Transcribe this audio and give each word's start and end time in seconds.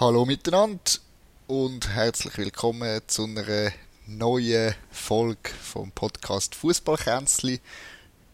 Hallo 0.00 0.24
miteinander 0.24 0.80
und 1.46 1.86
herzlich 1.90 2.38
willkommen 2.38 3.02
zu 3.06 3.24
einer 3.24 3.70
neuen 4.06 4.74
Folge 4.90 5.50
vom 5.62 5.92
Podcast 5.92 6.54
Fußballkränzli. 6.54 7.60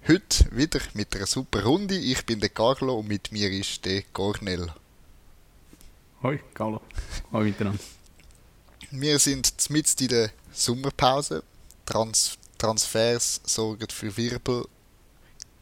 Heute 0.06 0.56
wieder 0.56 0.78
mit 0.94 1.16
einer 1.16 1.26
super 1.26 1.64
Runde. 1.64 1.96
Ich 1.96 2.24
bin 2.24 2.38
der 2.38 2.50
Carlo 2.50 3.00
und 3.00 3.08
mit 3.08 3.32
mir 3.32 3.50
ist 3.50 3.84
der 3.84 4.02
Cornel. 4.12 4.72
Hoi, 6.22 6.38
Carlo. 6.54 6.80
Hallo 7.32 7.44
miteinander. 7.44 7.80
Wir 8.92 9.18
sind 9.18 9.68
mitten 9.68 10.04
in 10.04 10.08
der 10.08 10.30
Sommerpause. 10.52 11.42
Trans 11.84 12.38
Transfers 12.58 13.40
sorgen 13.44 13.88
für 13.90 14.16
Wirbel 14.16 14.68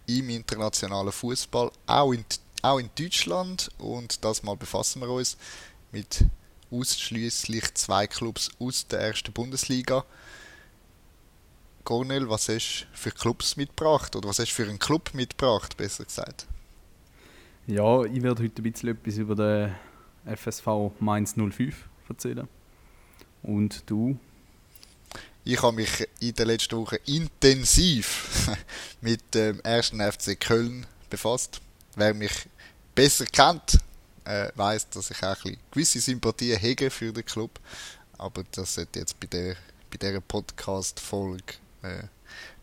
im 0.06 0.28
internationalen 0.28 1.12
Fußball, 1.12 1.70
auch 1.86 2.12
in, 2.12 2.26
auch 2.60 2.78
in 2.78 2.90
Deutschland. 2.94 3.70
Und 3.78 4.22
das 4.22 4.42
mal 4.42 4.54
befassen 4.54 5.00
wir 5.00 5.08
uns 5.08 5.38
mit 5.94 6.24
ausschließlich 6.72 7.72
zwei 7.74 8.08
Clubs 8.08 8.50
aus 8.58 8.88
der 8.88 8.98
ersten 8.98 9.32
Bundesliga. 9.32 10.04
Cornel, 11.84 12.28
was 12.28 12.48
hast 12.48 12.88
du 12.90 12.98
für 12.98 13.12
Clubs 13.12 13.56
mitgebracht? 13.56 14.16
Oder 14.16 14.28
was 14.28 14.40
hast 14.40 14.50
du 14.50 14.54
für 14.54 14.68
einen 14.68 14.80
Club 14.80 15.14
mitgebracht, 15.14 15.76
besser 15.76 16.04
gesagt? 16.04 16.46
Ja, 17.68 18.02
ich 18.02 18.20
werde 18.22 18.42
heute 18.42 18.60
ein 18.60 18.72
bisschen 18.72 18.88
etwas 18.88 19.16
über 19.18 19.36
den 19.36 20.36
FSV 20.36 20.66
Mainz 20.98 21.34
05 21.36 21.88
erzählen. 22.08 22.48
Und 23.44 23.88
du? 23.88 24.18
Ich 25.44 25.62
habe 25.62 25.76
mich 25.76 26.08
in 26.20 26.34
der 26.34 26.46
letzten 26.46 26.76
Woche 26.76 26.96
intensiv 27.06 28.50
mit 29.00 29.32
dem 29.32 29.60
ersten 29.60 30.00
FC 30.00 30.40
Köln 30.40 30.86
befasst. 31.08 31.60
Wer 31.94 32.14
mich 32.14 32.48
besser 32.96 33.26
kennt, 33.26 33.78
äh, 34.24 34.50
weiß, 34.54 34.90
dass 34.90 35.10
ich 35.10 35.22
auch 35.22 35.44
ein 35.44 35.56
gewisse 35.70 36.00
Sympathien 36.00 36.58
hege 36.58 36.90
für 36.90 37.12
den 37.12 37.24
Club. 37.24 37.60
Aber 38.18 38.44
das 38.52 38.74
sollte 38.74 39.00
jetzt 39.00 39.18
bei 39.20 39.26
der 39.26 39.56
bei 39.94 40.08
dieser 40.08 40.20
Podcast-Folge 40.20 41.54
äh, 41.82 42.02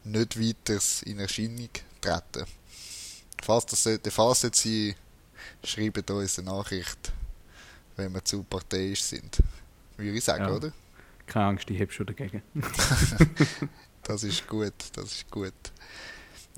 nicht 0.03 0.39
weiter 0.39 0.79
in 1.05 1.19
Erscheinung 1.19 1.69
treten. 2.01 2.45
Falls 3.41 3.65
das 3.67 3.83
sollte 3.83 4.11
Fall 4.11 4.35
sein, 4.35 4.95
schreibt 5.63 6.11
uns 6.11 6.39
eine 6.39 6.49
Nachricht, 6.49 7.13
wenn 7.95 8.13
wir 8.13 8.23
zu 8.25 8.43
parteiisch 8.43 9.01
sind. 9.01 9.37
Würde 9.97 10.17
ich 10.17 10.23
sagen, 10.23 10.43
ja. 10.43 10.51
oder? 10.51 10.71
Keine 11.25 11.45
Angst, 11.45 11.69
ich 11.69 11.79
habe 11.79 11.91
schon 11.91 12.07
dagegen. 12.07 12.43
das 14.03 14.23
ist 14.23 14.45
gut, 14.47 14.73
das 14.93 15.05
ist 15.13 15.31
gut. 15.31 15.53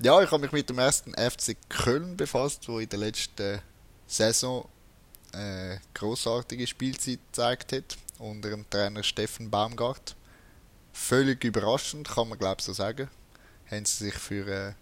Ja, 0.02 0.20
ich 0.22 0.30
habe 0.30 0.42
mich 0.42 0.52
mit 0.52 0.68
dem 0.68 0.78
ersten 0.78 1.14
FC 1.14 1.56
Köln 1.68 2.16
befasst, 2.16 2.66
wo 2.68 2.80
in 2.80 2.88
der 2.88 2.98
letzten 2.98 3.60
Saison 4.08 4.68
äh, 5.34 5.78
großartige 5.94 6.66
Spielzeit 6.66 7.20
gezeigt 7.32 7.72
hat 7.72 7.96
unter 8.18 8.50
dem 8.50 8.68
Trainer 8.70 9.02
Steffen 9.02 9.50
Baumgart. 9.50 10.16
Völlig 10.92 11.42
überraschend, 11.44 12.08
kann 12.08 12.28
man 12.28 12.38
glaube 12.38 12.56
ich 12.60 12.64
so 12.64 12.72
sagen, 12.72 13.08
haben 13.70 13.84
sie 13.84 14.04
sich 14.04 14.14
für 14.14 14.46
äh, 14.46 14.72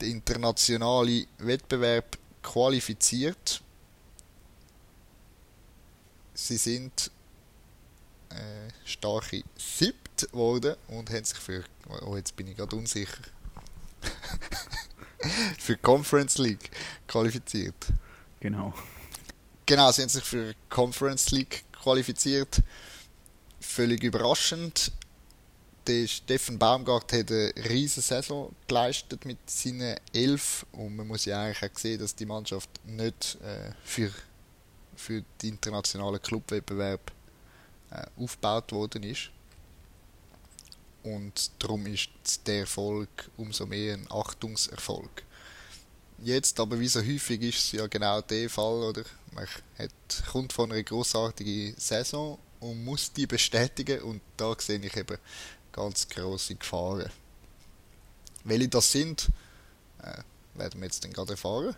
den 0.00 0.12
internationalen 0.12 1.26
Wettbewerb 1.38 2.18
qualifiziert. 2.42 3.62
Sie 6.34 6.56
sind 6.56 7.10
äh, 8.30 8.70
starke 8.84 9.42
Siebt 9.56 10.30
geworden 10.30 10.76
und 10.88 11.10
haben 11.10 11.24
sich 11.24 11.38
für, 11.38 11.64
oh 12.02 12.16
jetzt 12.16 12.36
bin 12.36 12.48
ich 12.48 12.56
gerade 12.56 12.74
unsicher, 12.76 13.22
für 15.58 15.76
Conference 15.76 16.38
League 16.38 16.70
qualifiziert. 17.06 17.92
Genau. 18.40 18.72
Genau, 19.72 19.90
sie 19.90 20.02
haben 20.02 20.10
sich 20.10 20.22
für 20.22 20.54
Conference 20.68 21.30
League 21.30 21.64
qualifiziert. 21.72 22.60
Völlig 23.58 24.02
überraschend. 24.04 24.92
Der 25.86 26.06
Steffen 26.06 26.58
Baumgart 26.58 27.10
hat 27.14 27.30
eine 27.30 27.54
riesige 27.70 28.02
Saison 28.02 28.54
geleistet 28.68 29.24
mit 29.24 29.38
seinen 29.48 29.96
elf 30.12 30.66
und 30.72 30.94
man 30.96 31.06
muss 31.06 31.24
ja 31.24 31.42
eigentlich 31.42 31.70
auch 31.72 31.78
sehen, 31.78 31.98
dass 31.98 32.14
die 32.14 32.26
Mannschaft 32.26 32.68
nicht 32.84 33.38
äh, 33.42 33.72
für, 33.82 34.12
für 34.94 35.24
den 35.40 35.54
internationalen 35.54 36.20
Clubwettbewerb 36.20 37.10
äh, 37.92 38.04
aufgebaut 38.22 38.72
worden 38.72 39.04
ist. 39.04 39.30
Und 41.02 41.50
darum 41.58 41.86
ist 41.86 42.10
der 42.46 42.60
Erfolg 42.60 43.30
umso 43.38 43.64
mehr 43.64 43.94
ein 43.94 44.06
Achtungserfolg. 44.10 45.24
Jetzt 46.24 46.60
aber, 46.60 46.78
wie 46.78 46.86
so 46.86 47.00
häufig 47.00 47.42
ist 47.42 47.58
es 47.58 47.72
ja 47.72 47.88
genau 47.88 48.20
der 48.20 48.48
Fall, 48.48 48.84
oder? 48.84 49.02
Man 49.32 49.44
hat, 49.76 49.90
kommt 50.30 50.52
von 50.52 50.70
einer 50.70 50.82
großartigen 50.82 51.74
Saison 51.76 52.38
und 52.60 52.84
muss 52.84 53.12
die 53.12 53.26
bestätigen 53.26 54.00
und 54.02 54.20
da 54.36 54.54
sehe 54.56 54.78
ich 54.78 54.96
eben 54.96 55.18
ganz 55.72 56.06
große 56.08 56.54
Gefahren. 56.54 57.10
Welche 58.44 58.68
das 58.68 58.92
sind, 58.92 59.30
äh, 60.00 60.22
werden 60.54 60.80
wir 60.80 60.84
jetzt 60.84 61.02
dann 61.02 61.12
gerade 61.12 61.32
erfahren. 61.32 61.74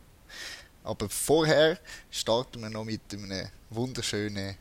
Aber 0.82 1.08
vorher 1.08 1.78
starten 2.10 2.60
wir 2.60 2.68
noch 2.68 2.84
mit 2.84 3.00
einem 3.14 3.48
wunderschönen, 3.70 4.56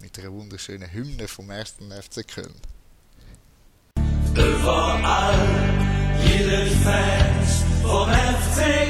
mit 0.00 0.18
einer 0.18 0.32
wunderschönen 0.32 0.90
Hymne 0.90 1.28
vom 1.28 1.50
ersten 1.50 1.92
FC 1.92 2.26
Köln. 2.26 2.54
Überall, 4.32 5.36
jede 6.24 6.70
Fans 6.82 7.64
vom 7.82 8.08
FC 8.08 8.89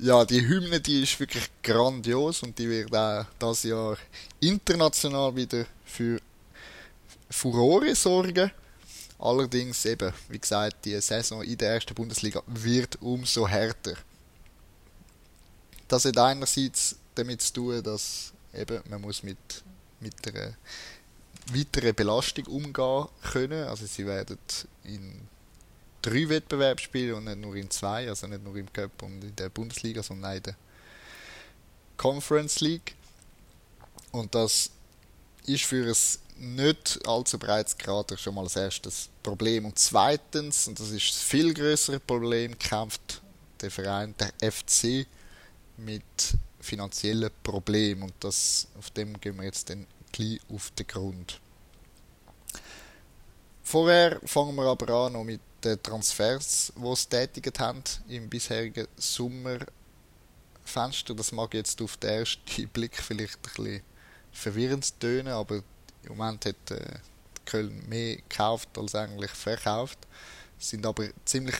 Ja, 0.00 0.24
die 0.24 0.46
Hymne, 0.46 0.80
die 0.80 1.02
ist 1.02 1.18
wirklich 1.18 1.50
grandios 1.60 2.44
und 2.44 2.56
die 2.56 2.68
wird 2.68 2.94
auch 2.94 3.26
das 3.40 3.64
Jahr 3.64 3.98
international 4.38 5.34
wieder 5.34 5.66
für 5.84 6.20
Furore 7.28 7.96
sorgen. 7.96 8.52
Allerdings 9.18 9.84
eben, 9.86 10.12
wie 10.28 10.38
gesagt, 10.38 10.84
die 10.84 11.00
Saison 11.00 11.42
in 11.42 11.58
der 11.58 11.74
ersten 11.74 11.94
Bundesliga 11.94 12.40
wird 12.46 13.02
umso 13.02 13.48
härter. 13.48 13.94
Das 15.88 16.04
hat 16.04 16.16
einerseits 16.16 16.94
damit 17.16 17.42
zu 17.42 17.54
tun, 17.54 17.82
dass 17.82 18.32
eben 18.54 18.80
man 18.88 19.00
muss 19.00 19.24
mit, 19.24 19.64
mit 19.98 20.14
einer 20.28 20.54
weiteren 21.52 21.94
Belastung 21.96 22.46
umgehen 22.46 23.06
können. 23.32 23.66
Also 23.66 23.86
sie 23.86 24.06
werden 24.06 24.38
in 24.84 25.26
drei 26.02 26.28
Wettbewerben 26.28 26.78
spielen 26.78 27.14
und 27.14 27.24
nicht 27.24 27.38
nur 27.38 27.54
in 27.56 27.70
zwei, 27.70 28.08
also 28.08 28.26
nicht 28.26 28.44
nur 28.44 28.56
im 28.56 28.72
Cup 28.72 29.02
und 29.02 29.22
in 29.22 29.36
der 29.36 29.48
Bundesliga, 29.48 30.02
sondern 30.02 30.36
in 30.36 30.42
der 30.42 30.56
Conference 31.96 32.60
League. 32.60 32.94
Und 34.12 34.34
das 34.34 34.70
ist 35.46 35.64
für 35.64 35.84
ein 35.84 36.54
nicht 36.56 37.00
allzu 37.06 37.38
breites 37.38 37.76
Kader 37.76 38.16
schon 38.16 38.34
mal 38.34 38.44
das 38.44 38.56
erste 38.56 38.90
Problem. 39.22 39.66
Und 39.66 39.78
zweitens, 39.78 40.68
und 40.68 40.78
das 40.78 40.90
ist 40.90 41.10
das 41.10 41.22
viel 41.22 41.52
größere 41.52 42.00
Problem, 42.00 42.56
kämpft 42.58 43.20
der 43.60 43.70
Verein, 43.70 44.14
der 44.18 44.52
FC, 44.52 45.06
mit 45.76 46.02
finanziellen 46.60 47.30
Problemen. 47.42 48.02
Und 48.02 48.14
das, 48.20 48.68
auf 48.78 48.90
dem 48.90 49.18
gehen 49.20 49.36
wir 49.36 49.44
jetzt 49.44 49.68
dann 49.70 49.86
gleich 50.12 50.40
auf 50.52 50.70
den 50.72 50.86
Grund. 50.86 51.40
Vorher 53.62 54.20
fangen 54.24 54.54
wir 54.54 54.64
aber 54.64 55.06
an 55.06 55.12
noch 55.12 55.24
mit 55.24 55.40
den 55.64 55.82
Transfers, 55.82 56.72
die 56.76 56.96
sie 56.96 57.08
tätigt 57.08 57.58
haben 57.58 57.82
im 58.08 58.28
bisherigen 58.28 58.86
Sommerfenster. 58.96 61.14
Das 61.14 61.32
mag 61.32 61.54
jetzt 61.54 61.80
auf 61.82 61.96
den 61.96 62.10
ersten 62.10 62.68
Blick 62.72 62.96
vielleicht 62.96 63.36
ein 63.36 63.42
bisschen 63.42 63.82
verwirrend 64.32 65.00
tönen, 65.00 65.32
aber 65.32 65.62
im 66.04 66.16
Moment 66.16 66.46
hat 66.46 66.70
äh, 66.70 66.98
Köln 67.44 67.88
mehr 67.88 68.16
gekauft 68.16 68.68
als 68.76 68.94
eigentlich 68.94 69.30
verkauft. 69.30 69.98
Es 70.60 70.70
sind 70.70 70.86
aber 70.86 71.08
ziemlich 71.24 71.56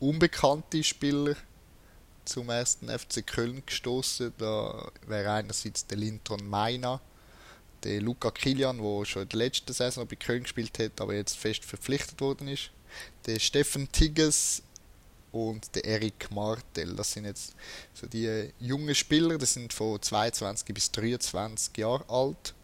unbekannte 0.00 0.82
Spieler 0.84 1.34
zum 2.24 2.50
ersten 2.50 2.88
FC 2.88 3.26
Köln 3.26 3.62
gestoßen. 3.64 4.32
Da 4.38 4.90
wäre 5.06 5.32
einerseits 5.32 5.86
der 5.86 5.96
Linton 5.96 6.48
Meiner, 6.48 7.00
der 7.84 8.00
Luca 8.00 8.30
Kilian, 8.30 8.78
der 8.78 9.04
schon 9.06 9.22
in 9.22 9.28
der 9.30 9.38
letzten 9.38 9.72
Saison 9.72 10.06
bei 10.06 10.16
Köln 10.16 10.42
gespielt 10.42 10.78
hat, 10.78 11.00
aber 11.00 11.14
jetzt 11.14 11.36
fest 11.36 11.64
verpflichtet 11.64 12.20
worden 12.20 12.48
ist. 12.48 12.70
Der 13.26 13.38
Steffen 13.38 13.90
Tigges 13.90 14.62
und 15.32 15.74
der 15.74 15.84
Erik 15.84 16.30
Martel. 16.30 16.94
Das 16.96 17.12
sind 17.12 17.24
jetzt 17.24 17.54
so 17.94 18.06
die 18.06 18.50
jungen 18.58 18.94
Spieler, 18.94 19.38
die 19.38 19.46
sind 19.46 19.72
von 19.72 20.00
22 20.00 20.74
bis 20.74 20.90
23 20.92 21.76
Jahre 21.76 22.08
alt. 22.08 22.54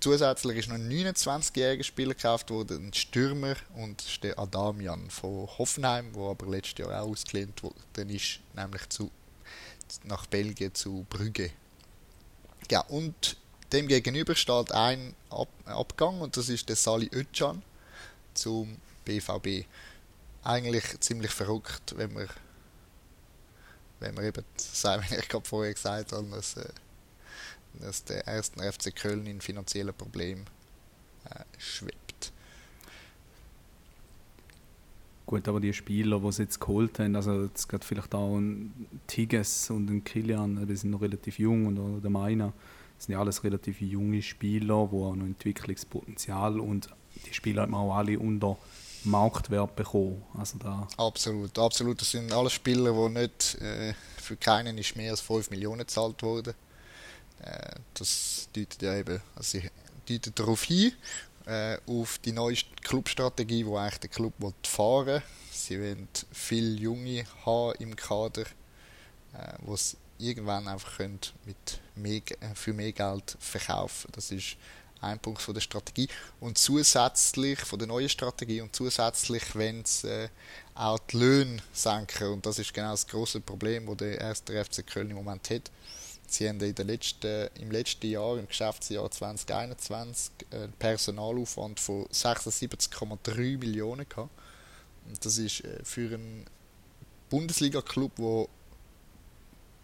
Zusätzlich 0.00 0.58
ist 0.58 0.68
noch 0.68 0.74
ein 0.74 0.90
29-jähriger 0.90 1.82
Spieler 1.82 2.14
gekauft 2.14 2.50
worden, 2.50 2.88
ein 2.88 2.92
Stürmer 2.92 3.56
und 3.74 4.22
der 4.22 4.38
Adamian 4.38 5.08
von 5.08 5.48
Hoffenheim, 5.58 6.12
der 6.12 6.22
aber 6.22 6.46
letztes 6.46 6.84
Jahr 6.84 7.02
auch 7.02 7.08
ausgelehnt 7.08 7.62
worden 7.62 8.10
ist, 8.10 8.40
nämlich 8.54 8.86
zu, 8.90 9.10
nach 10.02 10.26
Belgien 10.26 10.74
zu 10.74 11.06
Brügge. 11.08 11.50
Ja, 12.70 12.80
und 12.80 13.38
dem 13.72 13.88
gegenüber 13.88 14.34
steht 14.34 14.72
ein 14.72 15.14
Ab 15.30 15.48
Abgang 15.64 16.20
und 16.20 16.36
das 16.36 16.50
ist 16.50 16.68
der 16.68 16.76
Sali 16.76 17.08
Özcan 17.12 17.62
zum 18.34 18.76
BVB. 19.04 19.66
Eigentlich 20.42 21.00
ziemlich 21.00 21.30
verrückt, 21.30 21.94
wenn 21.96 22.12
man 22.12 22.28
wenn 24.04 24.16
wir 24.16 24.24
eben 24.24 24.44
sagen, 24.56 25.04
wie 25.08 25.14
ich 25.18 25.28
gerade 25.28 25.48
vorher 25.48 25.72
gesagt 25.72 26.12
habe, 26.12 26.28
dass, 26.28 26.56
äh, 26.56 26.68
dass 27.80 28.04
der 28.04 28.26
erste 28.26 28.72
FC 28.72 28.94
Köln 28.94 29.26
in 29.26 29.40
finanziellen 29.40 29.94
Problemen 29.94 30.44
äh, 31.30 31.40
schwebt. 31.58 32.32
Gut, 35.26 35.48
aber 35.48 35.58
die 35.58 35.72
Spieler, 35.72 36.20
die 36.20 36.32
sie 36.32 36.42
jetzt 36.42 36.60
geholt 36.60 36.98
haben, 36.98 37.16
also 37.16 37.44
jetzt 37.44 37.66
gerade 37.66 37.84
vielleicht 37.84 38.14
auch 38.14 38.36
ein 38.36 38.88
Tigges 39.06 39.70
und 39.70 39.88
ein 39.88 40.04
Kilian, 40.04 40.66
die 40.66 40.76
sind 40.76 40.90
noch 40.90 41.00
relativ 41.00 41.38
jung 41.38 41.66
und 41.66 42.02
der 42.02 42.10
Meiner, 42.10 42.52
das 42.96 43.06
sind 43.06 43.14
ja 43.14 43.20
alles 43.20 43.42
relativ 43.42 43.80
junge 43.80 44.20
Spieler, 44.20 44.88
die 44.92 44.96
auch 44.96 45.16
noch 45.16 45.24
Entwicklungspotenzial 45.24 46.60
und 46.60 46.90
die 47.24 47.32
Spieler 47.32 47.62
haben 47.62 47.74
auch 47.74 47.96
alle 47.96 48.18
unter 48.18 48.58
Marktwert 49.04 49.76
bekommen. 49.76 50.22
Also 50.36 50.58
da 50.58 50.86
absolut, 50.96 51.58
absolut. 51.58 52.00
Das 52.00 52.10
sind 52.10 52.32
alle 52.32 52.50
Spieler, 52.50 52.92
die 52.92 53.20
nicht, 53.20 53.54
äh, 53.60 53.94
für 54.16 54.36
keinen 54.36 54.78
ist 54.78 54.96
mehr 54.96 55.10
als 55.10 55.20
5 55.20 55.50
Millionen 55.50 55.80
gezahlt 55.80 56.22
worden. 56.22 56.54
Äh, 57.42 57.76
das 57.94 58.48
deutet 58.54 58.82
ja 58.82 58.96
eben, 58.96 59.20
also 59.36 59.58
deutet 60.08 60.38
darauf 60.38 60.62
hin, 60.64 60.92
äh, 61.46 61.78
auf 61.86 62.18
die 62.18 62.32
neue 62.32 62.56
Clubstrategie, 62.82 63.66
wo 63.66 63.76
eigentlich 63.76 64.00
der 64.00 64.10
Club 64.10 64.34
fahren 64.62 65.06
will. 65.06 65.22
Sie 65.52 65.80
wollen 65.80 66.08
viele 66.32 66.80
Junge 66.80 67.24
haben 67.44 67.74
im 67.78 67.96
Kader, 67.96 68.42
äh, 68.42 69.54
wo 69.60 69.76
irgendwann 70.18 70.68
einfach 70.68 70.96
können 70.96 71.20
mit 71.44 71.80
mehr, 71.96 72.22
für 72.54 72.72
mehr 72.72 72.92
Geld 72.92 73.36
verkaufen. 73.38 74.10
Das 74.12 74.30
ist 74.30 74.56
ein 75.04 75.18
Punkt 75.18 75.42
von 75.42 75.54
der 75.54 75.60
Strategie. 75.60 76.08
Und 76.40 76.58
zusätzlich, 76.58 77.60
von 77.60 77.78
der 77.78 77.88
neuen 77.88 78.08
Strategie, 78.08 78.60
und 78.60 78.74
zusätzlich 78.74 79.42
wenn 79.54 79.84
sie 79.84 80.08
äh, 80.08 80.28
auch 80.74 80.98
die 80.98 81.18
Löhne 81.18 81.62
senken. 81.72 82.32
Und 82.32 82.46
das 82.46 82.58
ist 82.58 82.74
genau 82.74 82.90
das 82.90 83.06
große 83.06 83.40
Problem, 83.40 83.86
das 83.86 83.96
der 83.98 84.20
erste 84.20 84.64
FC 84.64 84.86
Köln 84.86 85.10
im 85.10 85.16
Moment 85.16 85.48
hat. 85.50 85.70
Sie 86.26 86.48
haben 86.48 86.60
in 86.60 86.74
der 86.74 86.84
letzten, 86.84 87.48
im 87.60 87.70
letzten 87.70 88.10
Jahr, 88.10 88.38
im 88.38 88.48
Geschäftsjahr 88.48 89.10
2021, 89.10 90.32
einen 90.50 90.72
Personalaufwand 90.72 91.78
von 91.78 92.06
76,3 92.06 93.58
Millionen 93.58 94.08
gehabt. 94.08 94.30
Und 95.06 95.24
das 95.24 95.38
ist 95.38 95.64
äh, 95.64 95.80
für 95.84 96.14
einen 96.14 96.44
Bundesliga-Club, 97.30 98.12
der 98.16 98.46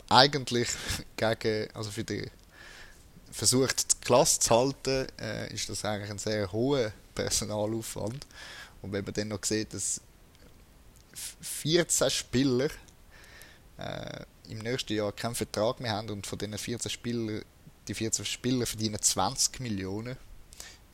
eigentlich 0.08 0.68
gegen, 1.16 1.68
also 1.74 1.90
für 1.90 2.04
die 2.04 2.30
versucht, 3.30 3.92
die 3.92 4.04
Klasse 4.04 4.40
zu 4.40 4.50
halten, 4.50 5.06
äh, 5.20 5.52
ist 5.52 5.68
das 5.68 5.84
eigentlich 5.84 6.10
ein 6.10 6.18
sehr 6.18 6.50
hoher 6.50 6.92
Personalaufwand. 7.14 8.26
Und 8.82 8.92
wenn 8.92 9.04
man 9.04 9.14
dann 9.14 9.28
noch 9.28 9.44
sieht, 9.44 9.74
dass 9.74 10.00
14 11.40 12.10
Spieler 12.10 12.68
äh, 13.78 14.24
im 14.48 14.58
nächsten 14.58 14.94
Jahr 14.94 15.12
keinen 15.12 15.34
Vertrag 15.34 15.80
mehr 15.80 15.92
haben 15.92 16.10
und 16.10 16.26
von 16.26 16.38
diesen 16.38 16.58
14 16.58 16.90
Spielern, 16.90 17.42
die 17.88 17.94
14 17.94 18.24
Spieler 18.24 18.66
verdienen 18.66 19.00
20 19.00 19.60
Millionen, 19.60 20.16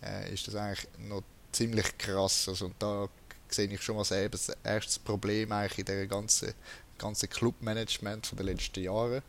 äh, 0.03 0.33
ist 0.33 0.47
das 0.49 0.55
eigentlich 0.55 0.89
noch 0.99 1.23
ziemlich 1.53 1.97
krass. 1.99 2.49
Also, 2.49 2.67
und 2.67 2.75
da 2.79 3.09
sehe 3.49 3.69
ich 3.69 3.83
schon 3.83 3.97
mal 3.97 4.05
selber 4.05 4.37
das 4.37 4.53
erste 4.63 5.01
Problem 5.01 5.53
eigentlich 5.53 5.79
in 5.79 5.85
der 5.87 6.07
ganzen, 6.07 6.53
ganzen 6.99 7.31
Clubmanagement 7.31 8.33
der 8.37 8.45
letzten 8.45 8.83
Jahre, 8.83 9.23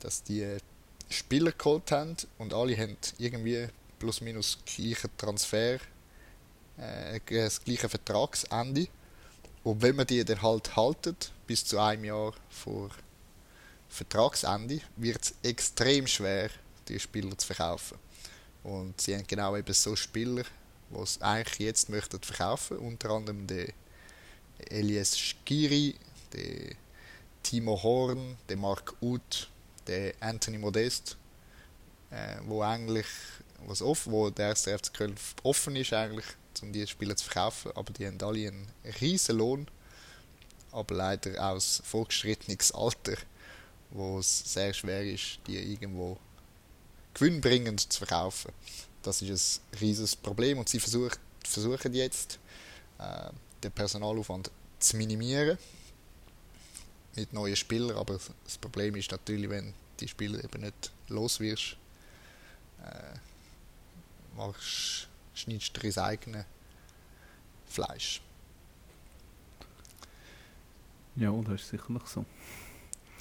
dass 0.00 0.22
die 0.22 0.58
Spieler 1.08 1.52
geholt 1.52 1.90
haben 1.90 2.16
und 2.38 2.52
alle 2.52 2.76
haben 2.76 2.96
irgendwie 3.18 3.68
plus 3.98 4.20
minus 4.20 4.58
gleichen 4.64 5.10
Transfer, 5.16 5.78
äh, 6.76 7.20
das 7.28 7.62
gleiche 7.62 7.88
Vertragsende. 7.88 8.88
Und 9.64 9.82
wenn 9.82 9.96
man 9.96 10.06
die 10.06 10.24
dann 10.24 10.42
halt 10.42 10.76
haltet, 10.76 11.32
bis 11.46 11.64
zu 11.64 11.78
einem 11.78 12.04
Jahr 12.04 12.32
vor 12.48 12.90
Vertragsende, 13.88 14.80
wird 14.96 15.22
es 15.22 15.34
extrem 15.42 16.06
schwer, 16.06 16.50
die 16.88 17.00
Spieler 17.00 17.36
zu 17.36 17.46
verkaufen. 17.46 17.98
Und 18.62 19.00
sie 19.00 19.14
haben 19.14 19.26
genau 19.26 19.56
eben 19.56 19.72
so 19.72 19.96
Spieler, 19.96 20.44
die 20.90 21.00
es 21.00 21.20
eigentlich 21.20 21.58
jetzt 21.58 21.88
möchten 21.88 22.20
verkaufen, 22.20 22.78
unter 22.78 23.10
anderem 23.10 23.46
der 23.46 23.68
Elias 24.70 25.16
Skiri, 25.18 25.94
der 26.32 26.74
Timo 27.42 27.82
Horn, 27.82 28.36
der 28.48 28.56
Mark 28.56 28.94
Uth, 29.00 29.48
der 29.88 30.14
Anthony 30.20 30.58
Modest, 30.58 31.16
äh, 32.10 32.36
wo 32.46 32.62
eigentlich 32.62 33.06
was 33.66 33.82
offen, 33.82 34.12
wo 34.12 34.30
der 34.30 34.48
erste 34.48 34.78
FC 34.78 34.94
Köln 34.94 35.16
offen 35.42 35.74
ist 35.76 35.92
eigentlich, 35.92 36.26
um 36.62 36.72
diese 36.72 36.86
Spieler 36.86 37.16
zu 37.16 37.24
verkaufen, 37.24 37.72
aber 37.74 37.92
die 37.92 38.06
haben 38.06 38.18
alle 38.22 38.48
einen 38.48 38.68
riesen 39.00 39.38
Lohn, 39.38 39.66
aber 40.70 40.94
leider 40.94 41.50
aus 41.50 41.82
fortgeschrittenes 41.84 42.72
Alter, 42.72 43.16
wo 43.90 44.18
es 44.18 44.52
sehr 44.52 44.72
schwer 44.72 45.04
ist, 45.04 45.40
die 45.46 45.56
irgendwo 45.56 46.18
gewinnbringend 47.14 47.92
zu 47.92 47.98
verkaufen. 47.98 48.52
Das 49.02 49.22
ist 49.22 49.62
ein 49.72 49.78
riesiges 49.78 50.14
Problem 50.14 50.58
und 50.58 50.68
sie 50.68 50.80
versucht, 50.80 51.18
versuchen 51.44 51.94
jetzt 51.94 52.38
äh, 52.98 53.30
den 53.62 53.72
Personalaufwand 53.72 54.50
zu 54.78 54.96
minimieren 54.96 55.58
mit 57.18 57.32
neuen 57.32 57.56
Spielern, 57.56 57.96
aber 57.96 58.18
das 58.44 58.58
Problem 58.58 58.94
ist 58.96 59.10
natürlich, 59.10 59.50
wenn 59.50 59.74
die 60.00 60.08
Spieler 60.08 60.42
eben 60.42 60.62
nicht 60.62 60.92
los 61.08 61.40
wirst, 61.40 61.76
äh, 62.84 63.16
machst, 64.36 65.08
schneidest 65.34 65.76
du 65.76 65.80
dein 65.80 66.04
eigenes 66.04 66.44
Fleisch. 67.66 68.20
Ja, 71.16 71.32
das 71.32 71.62
ist 71.62 71.70
sicherlich 71.70 72.06
so. 72.06 72.24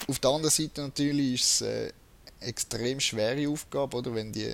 Auf 0.08 0.20
der 0.20 0.30
anderen 0.30 0.52
Seite 0.52 0.82
natürlich 0.82 1.34
ist 1.34 1.62
es 1.62 1.68
eine 1.68 1.94
extrem 2.42 3.00
schwere 3.00 3.50
Aufgabe, 3.50 3.98
oder? 3.98 4.14
Wenn, 4.14 4.32
die, 4.32 4.54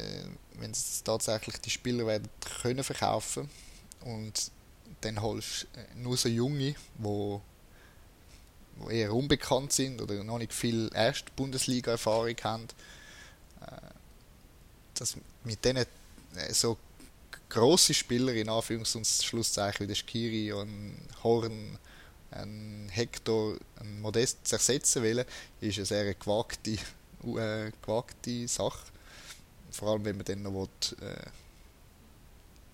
wenn 0.54 0.72
es 0.72 1.04
tatsächlich 1.04 1.58
die 1.58 1.70
Spieler 1.70 2.08
werden 2.08 2.30
können 2.62 2.84
verkaufen 2.84 3.50
und 4.06 4.52
dann 5.02 5.22
holst 5.22 5.68
du 5.74 6.00
nur 6.00 6.16
so 6.16 6.30
Junge, 6.30 6.76
die 6.98 7.40
die 8.76 8.96
eher 8.96 9.14
unbekannt 9.14 9.72
sind 9.72 10.02
oder 10.02 10.24
noch 10.24 10.38
nicht 10.38 10.54
viel 10.54 10.90
Erst-Bundesliga-Erfahrung 10.94 12.36
haben, 12.44 12.68
äh, 13.62 13.66
dass 14.96 15.18
mit 15.44 15.64
denen 15.64 15.86
äh, 16.36 16.54
so 16.54 16.78
grosse 17.50 17.94
Spieler 17.94 18.34
in 18.34 18.50
Anführungs- 18.50 18.96
und 18.96 19.06
Schlusszeichen 19.06 19.84
wie 19.84 19.88
der 19.88 19.96
Skiri 19.96 20.52
und 20.54 20.98
Horn, 21.24 21.78
ein 22.32 22.90
Hector, 22.92 23.58
ein 23.80 24.02
Modest 24.02 24.52
ersetzen 24.52 25.04
wollen, 25.04 25.26
ist 25.62 25.78
eine 25.78 25.86
sehr 25.86 26.14
gewagte, 26.16 26.72
äh, 27.24 27.72
gewagte 27.82 28.48
Sache. 28.48 28.88
Vor 29.72 29.90
allem, 29.90 30.06
wenn 30.06 30.18
man 30.18 30.26
dann 30.26 30.42
noch 30.44 30.54
will, 30.54 31.08
äh, 31.08 31.30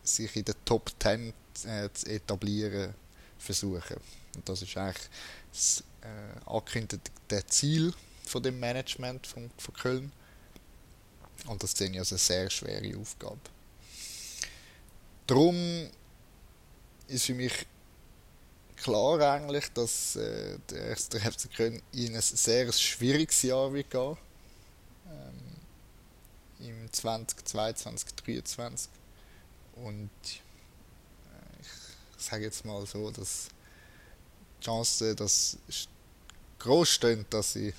sich 0.03 0.35
in 0.35 0.45
der 0.45 0.55
Top 0.65 0.91
10 0.99 1.33
äh, 1.65 1.89
zu 1.93 2.09
etablieren 2.09 2.93
versuchen. 3.37 3.97
Und 4.35 4.47
das 4.47 4.61
ist 4.61 4.77
eigentlich 4.77 5.09
das 5.51 5.83
äh, 6.01 6.49
angekündigte 6.49 7.45
Ziel 7.47 7.93
von 8.25 8.43
dem 8.43 8.59
Management 8.59 9.27
von, 9.27 9.49
von 9.57 9.73
Köln. 9.73 10.11
Und 11.47 11.63
das 11.63 11.71
sehe 11.71 11.89
ich 11.89 11.99
als 11.99 12.11
eine 12.11 12.19
sehr 12.19 12.49
schwere 12.49 12.97
Aufgabe. 12.97 13.39
Darum 15.25 15.89
ist 17.07 17.25
für 17.25 17.33
mich 17.33 17.65
klar 18.75 19.19
eigentlich, 19.21 19.71
dass 19.73 20.15
äh, 20.15 20.57
der 20.69 20.87
erste 20.87 21.19
FC 21.19 21.53
Köln 21.53 21.81
in 21.91 22.15
ein 22.15 22.21
sehr 22.21 22.71
schwieriges 22.71 23.41
Jahr 23.41 23.73
wird 23.73 23.89
gehen. 23.89 24.17
Ähm, 26.59 26.67
Im 26.67 26.91
2022, 26.93 28.15
2023. 28.15 28.91
Und 29.75 30.09
äh, 30.25 31.61
ich 32.17 32.23
sage 32.23 32.43
jetzt 32.43 32.65
mal 32.65 32.85
so, 32.85 33.11
dass 33.11 33.49
Chance, 34.59 35.15
dass 35.15 35.57
groß 36.59 36.89
stehen, 36.89 37.25
dass 37.29 37.53
sie 37.53 37.73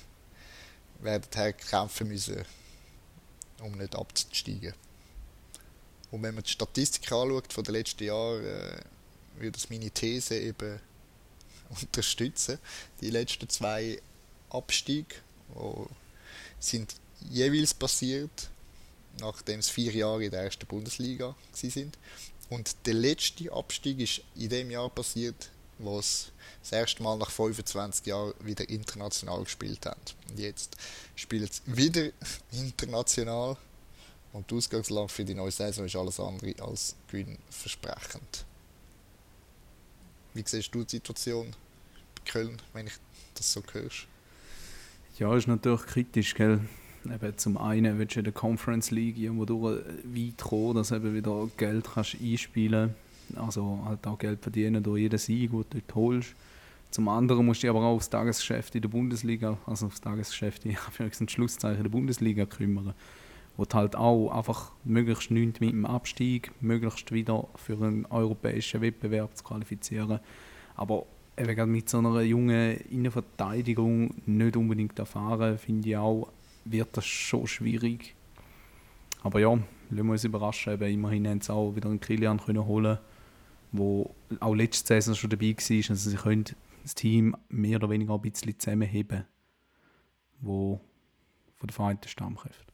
werden 0.99 1.55
kämpfen 1.57 2.07
müssen, 2.07 2.45
um 3.61 3.71
nicht 3.73 3.95
abzusteigen. 3.95 4.73
Und 6.11 6.23
wenn 6.23 6.35
man 6.35 6.43
die 6.43 6.49
Statistik 6.49 7.11
anschaut 7.11 7.51
von 7.53 7.63
den 7.63 7.73
letzten 7.73 8.03
Jahren, 8.03 8.45
äh, 8.45 8.81
würde 9.37 9.51
das 9.51 9.69
meine 9.69 9.89
These 9.89 10.37
eben 10.37 10.79
unterstützen. 11.69 12.59
Die 12.99 13.09
letzten 13.09 13.47
zwei 13.49 14.01
Abstiege 14.49 15.15
sind 16.59 16.95
jeweils 17.29 17.73
passiert, 17.73 18.49
nachdem 19.19 19.59
es 19.59 19.69
vier 19.69 19.93
Jahre 19.93 20.25
in 20.25 20.31
der 20.31 20.43
ersten 20.43 20.65
Bundesliga 20.65 21.35
sind. 21.53 21.97
Und 22.49 22.75
der 22.85 22.95
letzte 22.95 23.51
Abstieg 23.51 23.99
ist 23.99 24.21
in 24.35 24.49
dem 24.49 24.71
Jahr 24.71 24.89
passiert, 24.89 25.49
wo 25.83 25.99
es 25.99 26.31
das 26.61 26.71
erste 26.71 27.03
Mal 27.03 27.17
nach 27.17 27.31
25 27.31 28.05
Jahren 28.05 28.33
wieder 28.41 28.67
international 28.69 29.43
gespielt 29.43 29.85
haben. 29.85 29.99
Und 30.29 30.39
jetzt 30.39 30.77
spielt 31.15 31.49
es 31.49 31.61
wieder 31.65 32.09
international 32.51 33.57
und 34.33 34.49
die 34.49 34.55
Ausgangslage 34.55 35.09
für 35.09 35.25
die 35.25 35.35
neue 35.35 35.51
Saison 35.51 35.85
ist 35.85 35.95
alles 35.95 36.19
andere 36.19 36.53
als 36.61 36.95
gewinnversprechend. 37.07 38.45
Wie 40.33 40.43
siehst 40.45 40.73
du 40.73 40.83
die 40.83 40.91
Situation 40.91 41.51
bei 42.15 42.31
Köln, 42.31 42.61
wenn 42.73 42.87
ich 42.87 42.93
das 43.33 43.51
so 43.51 43.61
höre? 43.73 43.89
Ja, 45.19 45.35
ist 45.35 45.47
natürlich 45.47 45.85
kritisch, 45.85 46.35
gell? 46.35 46.61
Eben 47.03 47.37
zum 47.37 47.57
einen 47.57 47.97
willst 47.97 48.15
du 48.15 48.19
in 48.19 48.25
der 48.25 48.33
Conference 48.33 48.91
League 48.91 49.17
irgendwo 49.17 49.45
durch 49.45 49.83
weit 50.03 50.37
kommen, 50.37 50.75
dass 50.75 50.89
du 50.89 50.95
eben 50.95 51.15
wieder 51.15 51.49
Geld 51.57 51.85
kannst 51.93 52.15
einspielen. 52.21 52.95
Also 53.37 53.79
halt 53.85 54.05
auch 54.07 54.17
Geld 54.17 54.41
verdienen 54.41 54.83
durch 54.83 55.01
jeden 55.01 55.19
Sieg, 55.19 55.51
den 55.51 55.59
du 55.61 55.65
dort 55.69 55.95
holst. 55.95 56.35
Zum 56.91 57.07
anderen 57.07 57.45
musst 57.45 57.63
du 57.63 57.69
aber 57.69 57.79
auch 57.79 57.95
aufs 57.95 58.09
Tagesgeschäft 58.09 58.75
in 58.75 58.81
der 58.81 58.89
Bundesliga, 58.89 59.57
also 59.65 59.85
aufs 59.85 60.01
Tagesgeschäft 60.01 60.65
in 60.65 60.75
Schlusszeichen 61.29 61.83
der 61.83 61.89
Bundesliga 61.89 62.45
kümmern. 62.45 62.93
Wo 63.55 63.63
du 63.63 63.73
halt 63.75 63.95
auch 63.95 64.29
einfach 64.31 64.73
möglichst 64.83 65.31
nichts 65.31 65.61
mit 65.61 65.71
dem 65.71 65.85
Abstieg, 65.85 66.51
möglichst 66.59 67.11
wieder 67.13 67.47
für 67.55 67.73
einen 67.73 68.05
europäischen 68.07 68.81
Wettbewerb 68.81 69.37
zu 69.37 69.43
qualifizieren. 69.43 70.19
Aber 70.75 71.05
eben 71.37 71.71
mit 71.71 71.87
so 71.87 71.99
einer 71.99 72.21
jungen 72.21 72.77
Innenverteidigung 72.89 74.13
nicht 74.25 74.57
unbedingt 74.57 74.99
erfahren, 74.99 75.57
finde 75.57 75.89
ich 75.89 75.97
auch, 75.97 76.29
wird 76.65 76.95
das 76.97 77.05
schon 77.05 77.47
schwierig. 77.47 78.15
Aber 79.23 79.39
ja, 79.39 79.49
lassen 79.49 80.05
wir 80.05 80.11
uns 80.11 80.23
überraschen. 80.25 80.73
Eben, 80.73 80.93
immerhin 80.93 81.27
haben 81.27 81.41
sie 81.41 81.53
auch 81.53 81.73
wieder 81.73 81.89
einen 81.89 82.01
Kilian 82.01 82.39
können 82.39 82.65
holen 82.65 82.97
der 83.71 84.05
auch 84.41 84.55
letzte 84.55 84.87
Saison 84.87 85.15
schon 85.15 85.29
dabei 85.29 85.55
war. 85.55 85.89
Also 85.89 86.09
sie 86.09 86.15
können 86.17 86.45
das 86.83 86.95
Team 86.95 87.35
mehr 87.49 87.77
oder 87.77 87.89
weniger 87.89 88.13
ein 88.13 88.21
bisschen 88.21 88.57
zusammenheben, 88.59 89.25
wo 90.39 90.79
von 91.57 91.67
der 91.67 91.75
vereinten 91.75 92.07
Stammkräfte. 92.07 92.73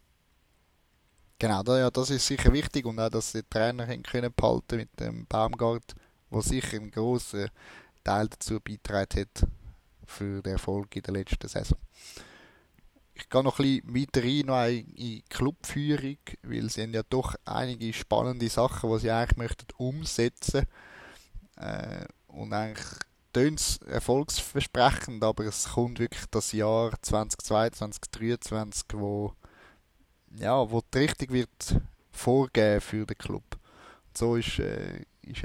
Genau, 1.40 1.62
ja, 1.76 1.92
das 1.92 2.10
ist 2.10 2.26
sicher 2.26 2.52
wichtig 2.52 2.86
und 2.86 3.00
auch, 3.00 3.10
dass 3.10 3.32
die 3.32 3.44
Trainer 3.44 3.86
können 3.98 4.34
behalten 4.36 4.78
mit 4.78 5.00
dem 5.00 5.28
Baumgart, 5.28 5.94
wo 6.32 6.42
sicher 6.42 6.78
einen 6.78 6.90
grossen 6.90 7.50
Teil 8.04 8.28
dazu 8.28 8.60
beitragen 8.60 9.22
hat 9.22 9.48
für 10.08 10.42
den 10.42 10.54
Erfolg 10.54 10.96
in 10.96 11.04
der 11.04 11.14
letzten 11.14 11.48
Saison. 11.48 11.78
Ich 13.20 13.30
gehe 13.30 13.44
noch 13.44 13.58
ein 13.60 13.82
bisschen 13.82 13.96
weiter 13.96 14.24
rein 14.24 14.46
noch 14.46 14.66
in 14.68 14.96
die 14.96 15.24
Clubführung, 15.28 16.18
weil 16.44 16.70
sie 16.70 16.84
haben 16.84 16.94
ja 16.94 17.02
doch 17.10 17.34
einige 17.46 17.92
spannende 17.92 18.48
Sachen, 18.48 18.92
die 18.92 19.00
sie 19.00 19.12
eigentlich 19.12 19.38
möchten 19.38 19.66
umsetzen 19.78 20.68
äh, 21.56 22.06
und 22.28 22.54
eigentlich 22.54 22.86
tönt 23.34 23.60
es 23.60 23.78
erfolgsversprechend, 23.88 25.24
aber 25.24 25.46
es 25.46 25.70
kommt 25.70 26.00
wirklich 26.00 26.26
das 26.30 26.52
Jahr 26.52 26.92
2022, 27.02 28.02
2023, 28.12 28.86
wo, 28.94 29.34
ja, 30.38 30.70
wo 30.70 30.82
die 30.94 31.00
Richtung 31.00 31.30
wird 31.30 31.82
vorgeben 32.12 32.82
für 32.82 33.06
den 33.08 33.18
Club. 33.18 33.44
Und 33.54 34.18
so 34.18 34.36
ist, 34.36 34.60
äh, 34.60 35.06
ist, 35.24 35.44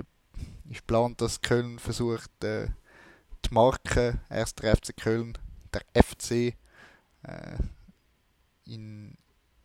ist 0.69 0.79
geplant, 0.81 1.23
dass 1.23 1.41
Köln 1.41 1.79
versucht, 1.79 2.31
äh, 2.45 2.69
die 3.47 3.55
Marke 3.55 4.21
1. 4.29 4.57
FC 4.61 4.95
Köln, 4.95 5.39
der 5.73 5.83
FC, 5.95 6.31
äh, 6.31 6.53
in, 8.65 9.17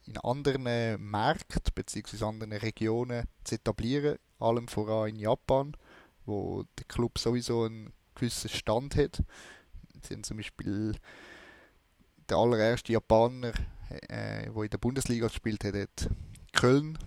in 0.06 0.18
anderen 0.20 0.64
Märkten 0.64 1.74
bzw. 1.74 2.24
anderen 2.24 2.54
Regionen 2.54 3.26
zu 3.44 3.56
etablieren, 3.56 4.18
allem 4.40 4.68
voran 4.68 5.10
in 5.10 5.20
Japan, 5.20 5.76
wo 6.26 6.64
der 6.78 6.86
Club 6.86 7.18
sowieso 7.18 7.64
einen 7.64 7.94
gewissen 8.16 8.50
Stand 8.50 8.96
hat. 8.96 9.24
Sie 10.02 10.14
haben 10.14 10.24
zum 10.24 10.38
Beispiel 10.38 10.96
der 12.30 12.38
allererste 12.38 12.94
Japaner, 12.94 13.54
äh, 13.90 14.52
der 14.52 14.64
in 14.64 14.70
der 14.70 14.78
Bundesliga 14.78 15.28
gespielt 15.28 15.64
hat, 15.64 15.76
hat 15.76 16.10
Köln 16.54 16.98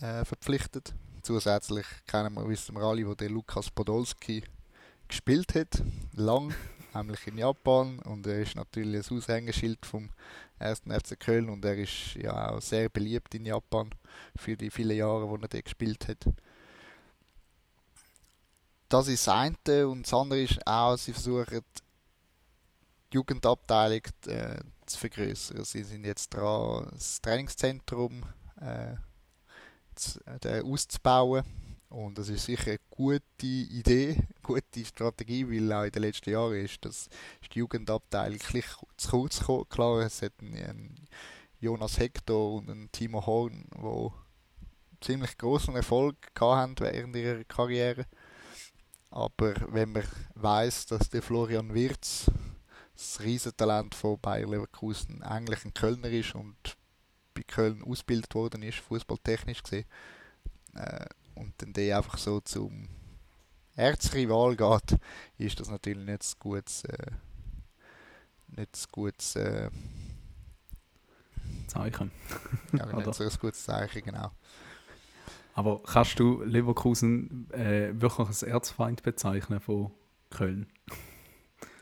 äh, 0.00 0.24
verpflichtet. 0.24 0.94
Zusätzlich 1.22 1.86
kennen 2.06 2.34
wir, 2.34 2.48
wissen 2.48 2.74
wir 2.74 2.82
alle, 2.82 3.06
wo 3.06 3.14
der 3.14 3.30
Lukas 3.30 3.70
Podolski 3.70 4.42
gespielt 5.08 5.54
hat, 5.54 5.82
lang, 6.14 6.54
nämlich 6.94 7.26
in 7.26 7.38
Japan 7.38 7.98
und 8.00 8.26
er 8.26 8.40
ist 8.40 8.56
natürlich 8.56 9.10
ein 9.10 9.16
Aushängeschild 9.16 9.84
vom 9.86 10.10
1. 10.58 10.80
FC 10.80 11.18
Köln 11.18 11.48
und 11.48 11.64
er 11.64 11.76
ist 11.76 12.14
ja 12.14 12.50
auch 12.50 12.60
sehr 12.60 12.88
beliebt 12.88 13.34
in 13.34 13.46
Japan 13.46 13.90
für 14.36 14.56
die 14.56 14.70
vielen 14.70 14.96
Jahre, 14.96 15.28
wo 15.28 15.36
er 15.36 15.48
dort 15.48 15.64
gespielt 15.64 16.08
hat 16.08 16.26
das 18.88 19.08
ist 19.08 19.26
das 19.26 19.34
eine 19.34 19.88
und 19.88 20.06
das 20.06 20.14
andere 20.14 20.42
ist 20.42 20.66
auch, 20.66 20.96
sie 20.96 21.12
versuchen 21.12 21.60
die 23.12 23.16
Jugendabteilung 23.16 24.02
äh, 24.26 24.60
zu 24.86 24.98
vergrößern. 24.98 25.64
Sie 25.64 25.82
sind 25.82 26.04
jetzt 26.04 26.30
dran, 26.30 26.88
das 26.92 27.20
Trainingszentrum 27.20 28.22
äh, 28.60 28.94
zu, 29.94 30.20
äh, 30.24 30.62
auszubauen 30.62 31.44
und 31.90 32.18
das 32.18 32.28
ist 32.28 32.46
sicher 32.46 32.76
gute 32.98 33.46
Idee, 33.46 34.16
gute 34.42 34.84
Strategie, 34.84 35.48
weil 35.48 35.72
auch 35.72 35.84
in 35.84 35.92
den 35.92 36.02
letzten 36.02 36.30
Jahren 36.30 36.64
ist, 36.64 36.84
das, 36.84 37.08
ist 37.40 37.54
die 37.54 37.60
Jugendabteilung 37.60 38.40
zu 38.96 39.10
kurz 39.10 39.38
gekommen. 39.38 39.68
Klar, 39.68 40.00
es 40.00 40.20
hat 40.20 40.32
einen, 40.40 41.08
Jonas 41.60 41.98
Hector 41.98 42.54
und 42.54 42.70
einen 42.70 42.92
Timo 42.92 43.24
Horn, 43.24 43.66
die 43.72 45.06
ziemlich 45.06 45.36
großen 45.38 45.74
Erfolg 45.74 46.16
hatten 46.40 46.74
während 46.78 47.16
ihrer 47.16 47.44
Karriere 47.44 48.06
aber 49.10 49.54
wenn 49.68 49.92
man 49.92 50.04
weiß, 50.34 50.86
dass 50.86 51.08
der 51.08 51.22
Florian 51.22 51.74
Wirz, 51.74 52.30
das 52.94 53.20
Riesentalent 53.20 53.94
von 53.94 54.18
Bayer 54.20 54.48
Leverkusen, 54.48 55.22
eigentlich 55.22 55.64
ein 55.64 55.74
Kölner 55.74 56.10
ist 56.10 56.34
und 56.34 56.56
bei 57.34 57.42
Köln 57.42 57.82
ausgebildet 57.82 58.34
worden 58.34 58.62
ist, 58.62 58.78
fußballtechnisch 58.78 59.62
gesehen, 59.62 59.86
äh, 60.74 61.06
und 61.38 61.54
dann 61.58 61.72
der 61.72 61.98
einfach 61.98 62.18
so 62.18 62.40
zum 62.40 62.88
Erzrival 63.74 64.56
geht, 64.56 64.98
ist 65.38 65.60
das 65.60 65.70
natürlich 65.70 66.04
nicht 66.04 66.22
so 66.22 66.36
gutes, 66.38 66.84
äh, 66.84 67.10
nicht 68.48 68.74
so 68.74 68.86
gutes 68.90 69.36
äh, 69.36 69.70
Zeichen. 71.68 72.10
ja, 72.72 72.86
nicht 72.86 73.14
so 73.14 73.24
ein 73.24 73.30
gutes 73.40 73.64
Zeichen, 73.64 74.02
genau. 74.02 74.30
Aber 75.54 75.82
kannst 75.82 76.18
du 76.20 76.42
Leverkusen 76.42 77.50
äh, 77.52 77.90
wirklich 78.00 78.28
als 78.28 78.42
Erzfeind 78.42 79.02
bezeichnen 79.02 79.60
von 79.60 79.90
Köln? 80.30 80.66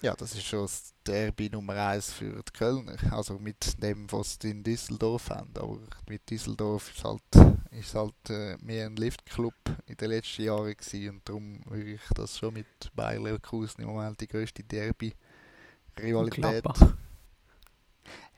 Ja, 0.07 0.15
das 0.15 0.37
ist 0.37 0.45
schon 0.45 0.61
das 0.61 0.95
Derby 1.05 1.51
Nummer 1.51 1.75
1 1.75 2.13
für 2.13 2.31
die 2.31 2.53
Kölner. 2.57 2.95
Also 3.11 3.41
mit 3.41 3.83
dem, 3.83 4.07
was 4.13 4.39
sie 4.41 4.53
in 4.53 4.63
Düsseldorf 4.63 5.31
haben. 5.31 5.51
Aber 5.59 5.81
mit 6.09 6.31
Düsseldorf 6.31 6.93
ist 6.95 7.03
halt, 7.03 7.59
ist 7.73 7.93
halt 7.93 8.31
äh, 8.31 8.57
mehr 8.59 8.87
ein 8.87 8.95
Liftclub 8.95 9.53
in 9.87 9.97
den 9.97 10.11
letzten 10.11 10.43
Jahren 10.43 10.77
gewesen. 10.77 11.09
Und 11.09 11.29
darum 11.29 11.61
würde 11.65 11.95
ich 11.95 12.01
das 12.15 12.39
schon 12.39 12.55
mit 12.55 12.69
Bayer 12.95 13.19
Leverkusen 13.19 13.83
im 13.83 13.89
Moment 13.89 14.21
die 14.21 14.29
größte 14.29 14.63
Derby-Rivalität. 14.63 16.63
Gladbach. 16.63 16.95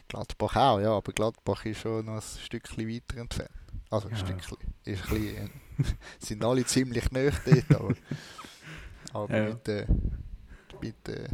Gladbach 0.09 0.57
auch, 0.57 0.81
ja, 0.81 0.97
aber 0.97 1.13
Gladbach 1.13 1.67
ist 1.67 1.81
schon 1.81 2.07
noch 2.07 2.15
ein 2.15 2.23
Stückchen 2.23 2.89
weiter 2.89 3.19
entfernt. 3.19 3.51
Also 3.91 4.09
ein 4.09 4.15
ja. 4.15 4.21
Stückchen. 4.21 4.57
Ist 4.85 5.03
ein 5.03 5.11
bisschen, 5.11 5.51
sind 6.19 6.43
alle 6.43 6.65
ziemlich 6.65 7.11
nah 7.11 7.31
dort, 7.45 7.75
aber, 7.75 7.95
aber 9.13 9.37
ja. 9.37 9.45
mit, 9.51 9.69
äh, 9.69 9.87
mit, 10.81 11.09
äh, 11.11 11.29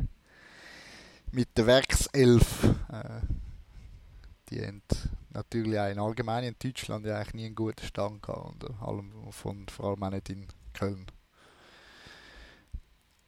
mit 1.34 1.56
der 1.58 1.66
Werkself, 1.66 2.64
äh, 2.90 3.20
die 4.48 4.64
haben 4.64 4.82
natürlich 5.30 5.78
auch 5.78 5.90
in 5.90 5.98
allgemein 5.98 6.44
in 6.44 6.56
Deutschland 6.58 7.04
ja 7.06 7.16
eigentlich 7.16 7.34
nie 7.34 7.46
einen 7.46 7.54
guten 7.54 7.84
Stand 7.84 8.22
gehabt 8.22 8.64
und 8.64 8.80
allem 8.80 9.12
von, 9.30 9.66
vor 9.68 9.90
allem 9.90 10.02
auch 10.04 10.10
nicht 10.10 10.30
in 10.30 10.46
Köln. 10.72 11.06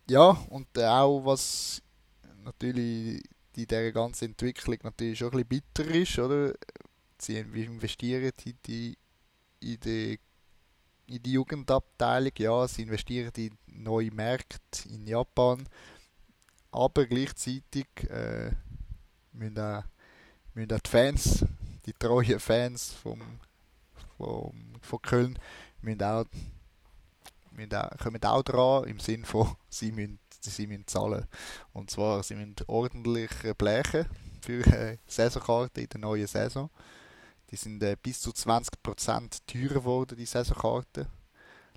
Ja, 0.08 0.30
und 0.50 0.78
auch 0.78 1.24
was 1.24 1.82
natürlich 2.44 3.24
in 3.56 3.66
dieser 3.66 3.90
ganzen 3.90 4.26
Entwicklung 4.26 4.78
natürlich 4.84 5.18
schon 5.18 5.34
ein 5.34 5.44
bisschen 5.44 5.64
bitter 5.74 5.94
ist, 5.94 6.18
oder? 6.18 6.54
Sie 7.18 7.38
investieren 7.38 8.30
in 8.44 8.54
die 8.66 8.96
in 9.60 9.80
die, 9.80 10.20
in 11.06 11.22
die 11.22 11.32
Jugendabteilung. 11.32 12.32
Ja, 12.38 12.68
sie 12.68 12.82
investieren 12.82 13.32
in 13.36 13.58
neue 13.66 14.12
Märkte 14.12 14.88
in 14.88 15.06
Japan, 15.06 15.66
aber 16.76 17.06
gleichzeitig 17.06 17.86
äh, 18.10 18.50
müssen, 19.32 19.58
auch, 19.58 19.82
müssen 20.54 20.72
auch 20.72 20.80
die 20.80 20.90
Fans, 20.90 21.44
die 21.86 21.92
treuen 21.94 22.38
Fans 22.38 22.92
vom, 22.92 23.20
vom, 24.16 24.74
von 24.80 25.02
Köln, 25.02 25.38
müssen 25.80 26.02
auch, 26.02 26.26
müssen 27.52 27.74
auch, 27.74 27.96
kommen 27.98 28.22
auch 28.22 28.42
dran, 28.42 28.84
im 28.84 29.00
Sinne 29.00 29.24
von, 29.24 29.56
sie 29.68 29.90
müssen, 29.90 30.18
sie 30.40 30.66
müssen 30.66 30.86
zahlen. 30.86 31.26
Und 31.72 31.90
zwar, 31.90 32.22
sie 32.22 32.34
müssen 32.34 32.56
ordentlich 32.66 33.30
blechen 33.56 34.06
für 34.42 34.64
eine 34.66 34.98
Saisonkarte 35.06 35.80
in 35.80 35.88
der 35.88 36.00
neuen 36.00 36.26
Saison. 36.26 36.70
Die 37.50 37.56
sind 37.56 37.82
äh, 37.82 37.96
bis 38.00 38.20
zu 38.20 38.30
20% 38.30 39.40
teurer 39.46 39.74
geworden, 39.74 40.16
die 40.18 40.26
Saisonkarten. 40.26 41.06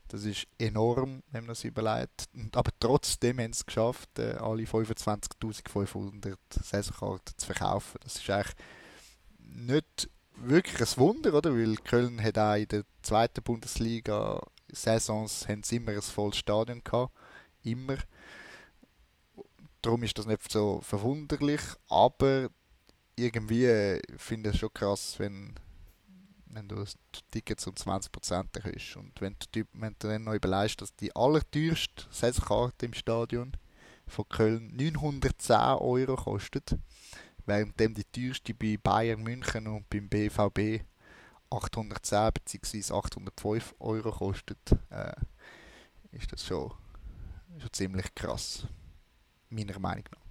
Das 0.10 0.24
ist 0.24 0.48
enorm, 0.58 1.22
wenn 1.32 1.44
man 1.44 1.50
das 1.50 1.64
überlegt. 1.64 2.26
Aber 2.54 2.72
trotzdem 2.80 3.40
haben 3.40 3.54
sie 3.54 3.60
es 3.60 3.66
geschafft, 3.66 4.18
äh, 4.18 4.34
alle 4.34 4.64
25.500 4.64 6.36
Saisonkarten 6.52 7.38
zu 7.38 7.46
verkaufen. 7.46 8.00
Das 8.02 8.16
ist 8.16 8.30
eigentlich 8.30 8.56
nicht 9.38 10.10
wirklich 10.36 10.82
ein 10.82 10.98
Wunder, 10.98 11.34
oder? 11.34 11.54
Weil 11.56 11.76
Köln 11.78 12.22
hat 12.24 12.38
auch 12.40 12.56
in 12.56 12.68
der 12.68 12.84
zweiten 13.04 13.44
Bundesliga 13.44 14.42
Saisons 14.72 15.46
immer 15.72 15.92
ein 15.92 16.02
volles 16.02 16.38
Stadion 16.38 16.84
gehabt. 16.84 17.14
Immer. 17.64 17.98
darum 19.82 20.04
ist 20.04 20.18
das 20.18 20.26
nicht 20.26 20.52
so 20.52 20.82
verwunderlich, 20.82 21.62
aber 21.88 22.50
irgendwie 23.16 23.66
äh, 23.66 24.02
finde 24.18 24.50
ich 24.50 24.56
es 24.56 24.60
schon 24.60 24.74
krass, 24.74 25.20
wenn, 25.20 25.56
wenn 26.50 26.68
du 26.68 26.76
das 26.76 26.98
Ticket 27.32 27.66
um 27.68 27.74
20% 27.74 28.58
erhöhst. 28.58 28.98
Und 28.98 29.20
wenn 29.22 29.36
du, 29.52 29.64
wenn 29.74 29.96
du 30.00 30.08
dann 30.08 30.24
noch 30.24 30.34
überlegst, 30.34 30.82
dass 30.82 30.96
die 30.96 31.16
allerteuerste 31.16 32.06
Saisonkarte 32.10 32.86
im 32.86 32.94
Stadion 32.94 33.54
von 34.08 34.28
Köln 34.28 34.76
910 34.76 35.56
Euro 35.56 36.16
kostet, 36.16 36.78
während 37.46 37.80
die 37.80 38.04
teuerste 38.04 38.54
bei 38.54 38.78
Bayern 38.82 39.22
München 39.22 39.68
und 39.68 39.90
beim 39.90 40.10
BVB 40.10 40.84
810 41.50 42.32
bzw. 42.34 42.94
805 42.94 43.76
Euro 43.80 44.12
kostet, 44.12 44.60
äh, 44.90 45.14
ist 46.12 46.32
das 46.32 46.46
schon, 46.46 46.72
schon 47.58 47.74
ziemlich 47.74 48.14
krass. 48.16 48.68
Meiner 49.50 49.80
Meinung 49.80 50.06
nach. 50.12 50.30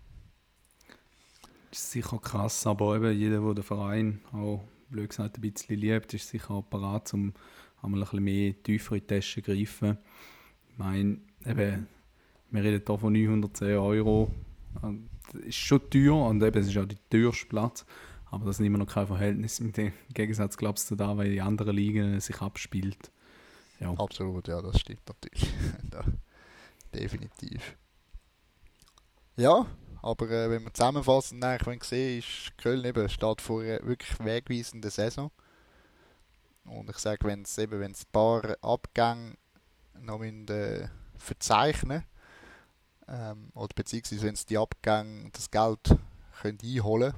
Das 1.71 1.81
ist 1.81 1.91
sicher 1.91 2.19
krass, 2.19 2.67
aber 2.67 2.97
eben 2.97 3.19
jeder, 3.19 3.41
der 3.41 3.55
den 3.55 3.65
Verein 3.65 4.21
auch 4.33 4.65
blöd 4.91 5.11
gesagt 5.11 5.39
ein 5.39 5.41
bisschen 5.41 5.79
liebt, 5.79 6.15
ist 6.15 6.29
sicher 6.29 6.51
auch 6.53 6.69
parat, 6.69 7.13
um 7.15 7.33
einmal 7.83 8.01
ein 8.01 8.05
bisschen 8.05 8.25
mehr 8.25 8.63
tiefer 8.63 8.97
in 8.97 9.01
die 9.01 9.07
Tasche 9.07 9.43
zu 9.43 9.51
greifen. 9.51 9.99
Ich 10.71 10.79
meine, 10.79 11.19
eben, 11.45 11.87
wir 12.51 12.63
reden 12.63 12.83
hier 12.87 12.99
von 12.99 13.13
910 13.13 13.77
Euro. 13.77 14.33
Das 15.33 15.43
ist 15.43 15.57
schon 15.57 15.91
teuer 15.91 16.27
und 16.27 16.43
eben, 16.43 16.61
es 16.61 16.69
ist 16.69 16.79
auch 16.79 16.87
der 16.87 16.99
teuerste 17.11 17.47
Platz. 17.47 17.85
Aber 18.31 18.47
das 18.47 18.61
ist 18.61 18.67
immer 18.67 18.79
noch 18.79 18.87
kein 18.87 19.07
Verhältnis 19.07 19.59
im 19.61 19.73
Gegensatz, 20.15 20.57
glaubst 20.57 20.91
du, 20.91 20.97
da, 20.97 21.17
weil 21.17 21.31
die 21.31 21.41
anderen 21.41 21.75
Ligen 21.75 22.21
sich 22.21 22.41
abspielt. 22.41 23.11
Ja. 23.81 23.93
Absolut, 23.93 24.49
ja, 24.49 24.61
das 24.61 24.81
stimmt 24.81 25.03
natürlich. 25.07 25.49
definitiv. 26.95 27.77
Ja, 29.37 29.67
aber 30.03 30.31
äh, 30.31 30.51
wenn 30.51 30.65
wir 30.65 30.73
zusammenfassen, 30.73 31.43
ich 31.43 31.67
wenn 31.67 31.81
sehen, 31.83 32.19
ist 32.19 32.57
Köln 32.59 32.85
eben 32.85 33.09
steht 33.09 33.41
vor 33.41 33.63
einer 33.63 33.85
wirklich 33.85 34.19
wegweisenden 34.21 34.91
Saison. 34.91 35.31
Und 36.65 36.91
ich 36.91 36.99
sage, 36.99 37.27
wenn 37.27 37.43
es 37.43 37.57
eben 37.59 37.81
wenn 37.81 37.93
es 37.93 38.03
ein 38.03 38.13
paar 38.13 38.57
Abgänge 38.63 39.37
noch 40.01 40.19
müssen, 40.19 40.49
äh, 40.49 40.89
verzeichnen 41.17 42.05
ähm, 43.09 43.51
oder 43.55 43.75
beziehungsweise 43.75 44.23
wenn 44.23 44.35
es 44.35 44.47
die 44.47 44.59
Abgänge 44.59 45.31
das 45.33 45.51
Geld 45.51 45.97
können 46.41 46.59
einholen 46.63 47.15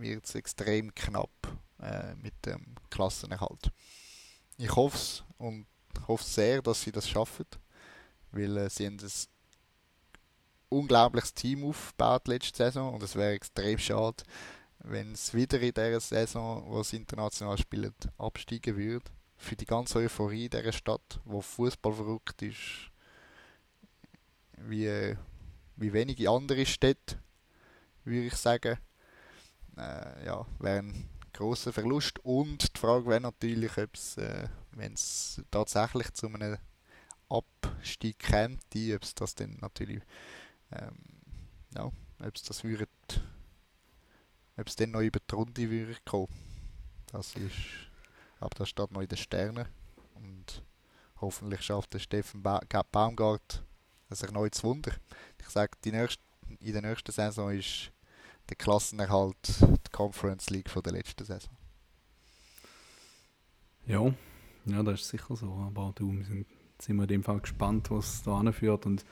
wird 0.00 0.24
es 0.24 0.34
extrem 0.34 0.94
knapp 0.94 1.58
äh, 1.80 2.14
mit 2.16 2.34
dem 2.46 2.76
Klassenerhalt. 2.90 3.70
Ich 4.56 4.74
hoffe 4.74 4.96
es 4.96 5.24
und 5.38 5.66
hoffe 6.06 6.24
sehr, 6.24 6.62
dass 6.62 6.82
sie 6.82 6.92
das 6.92 7.08
schaffen, 7.08 7.46
weil 8.32 8.56
äh, 8.56 8.70
sie 8.70 8.86
haben 8.86 8.98
ein 9.00 9.28
unglaubliches 10.68 11.34
Team 11.34 11.64
aufgebaut 11.64 12.28
letzte 12.28 12.56
Saison 12.56 12.94
und 12.94 13.02
es 13.02 13.16
wäre 13.16 13.32
extrem 13.32 13.78
schade, 13.78 14.22
wenn 14.80 15.12
es 15.12 15.34
wieder 15.34 15.60
in 15.60 15.72
dieser 15.72 16.00
Saison, 16.00 16.64
wo 16.66 16.80
es 16.80 16.92
international 16.92 17.58
spielt, 17.58 18.08
absteigen 18.18 18.76
würde. 18.76 19.10
Für 19.36 19.56
die 19.56 19.66
ganze 19.66 19.98
Euphorie 19.98 20.48
dieser 20.48 20.72
Stadt, 20.72 21.20
wo 21.24 21.40
Fußball 21.40 21.92
verrückt 21.92 22.42
ist, 22.42 22.90
wie, 24.56 25.16
wie 25.76 25.92
wenige 25.92 26.28
andere 26.28 26.66
Städte, 26.66 27.18
würde 28.04 28.26
ich 28.26 28.34
sagen 28.34 28.78
äh, 29.78 30.26
ja, 30.26 30.46
wäre 30.58 30.78
ein 30.78 31.08
großer 31.32 31.72
Verlust. 31.72 32.18
Und 32.24 32.76
die 32.76 32.80
Frage 32.80 33.06
wäre 33.06 33.20
natürlich, 33.20 33.76
äh, 33.76 34.48
wenn 34.72 34.92
es 34.92 35.40
tatsächlich 35.50 36.12
zu 36.12 36.26
einem 36.26 36.58
Abstieg 37.28 38.18
käme, 38.18 38.58
ob 38.94 39.02
es 39.02 39.14
das 39.14 39.34
dann 39.34 39.56
natürlich, 39.60 40.02
ähm, 40.72 40.96
ja, 41.74 41.84
ob 41.84 42.34
es 42.34 42.42
das 42.42 42.64
würde, 42.64 42.88
ob 44.56 44.66
es 44.66 44.76
dann 44.76 44.90
noch 44.90 45.00
über 45.00 45.20
die 45.20 45.34
Runde 45.34 45.70
würde 45.70 45.96
kommen. 46.04 46.28
Das 47.12 47.34
ist, 47.36 47.56
aber 48.40 48.54
das 48.56 48.68
steht 48.68 48.90
noch 48.90 49.00
in 49.00 49.08
den 49.08 49.18
Sternen 49.18 49.66
und 50.14 50.62
hoffentlich 51.20 51.62
schafft 51.62 51.94
der 51.94 51.98
Steffen 51.98 52.42
ba 52.42 52.60
Baumgart 52.92 53.64
ein 54.10 54.16
erneutes 54.20 54.62
Wunder. 54.64 54.92
Ich 55.40 55.48
sage, 55.48 55.72
die 55.84 55.92
nächste, 55.92 56.22
in 56.60 56.72
der 56.72 56.82
nächsten 56.82 57.12
Saison 57.12 57.50
ist 57.50 57.92
der 58.48 58.56
Klassenerhalt, 58.56 59.60
die 59.60 59.90
Conference 59.92 60.50
League 60.50 60.70
von 60.70 60.82
der 60.82 60.92
letzten 60.92 61.24
Saison. 61.24 61.54
Ja, 63.86 64.12
ja, 64.66 64.82
das 64.82 65.00
ist 65.00 65.08
sicher 65.08 65.36
so. 65.36 65.52
Aber 65.54 65.92
du, 65.94 66.22
sind, 66.22 66.46
sind 66.80 66.96
wir 66.96 67.02
in 67.02 67.08
dem 67.08 67.24
Fall 67.24 67.40
gespannt, 67.40 67.90
was 67.90 68.22
da 68.22 68.38
anführt. 68.38 68.86
Und 68.86 69.04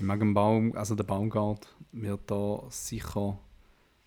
ich 0.00 0.06
mag 0.06 0.18
den 0.18 0.32
Baum, 0.32 0.74
also 0.74 0.94
der 0.94 1.04
Baumgart 1.04 1.68
wird 1.92 2.30
da 2.30 2.62
sicher 2.70 3.38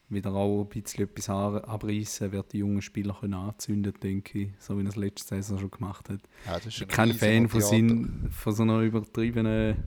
wieder 0.10 0.34
auch 0.34 0.63
ein 0.63 0.69
bisschen 0.69 1.06
etwas 1.06 1.29
abreißen, 1.29 2.32
wird 2.32 2.53
die 2.53 2.60
jungen 2.60 2.82
Spieler 2.82 3.15
können 3.19 3.36
anzünden, 3.36 3.93
denke 4.01 4.39
ich, 4.39 4.49
so 4.60 4.77
wie 4.77 4.84
er 4.84 4.89
es 4.89 4.95
letzte 4.95 5.36
Saison 5.36 5.60
schon 5.60 5.71
gemacht 5.71 6.10
hat. 6.10 6.19
Ja, 6.47 6.58
ich 6.67 6.79
bin 6.79 6.88
kein 6.88 7.13
Fan 7.13 7.47
von, 7.47 7.62
sein, 7.62 8.27
von 8.32 8.53
so 8.53 8.63
einer 8.63 8.79
übertriebenen 8.79 9.84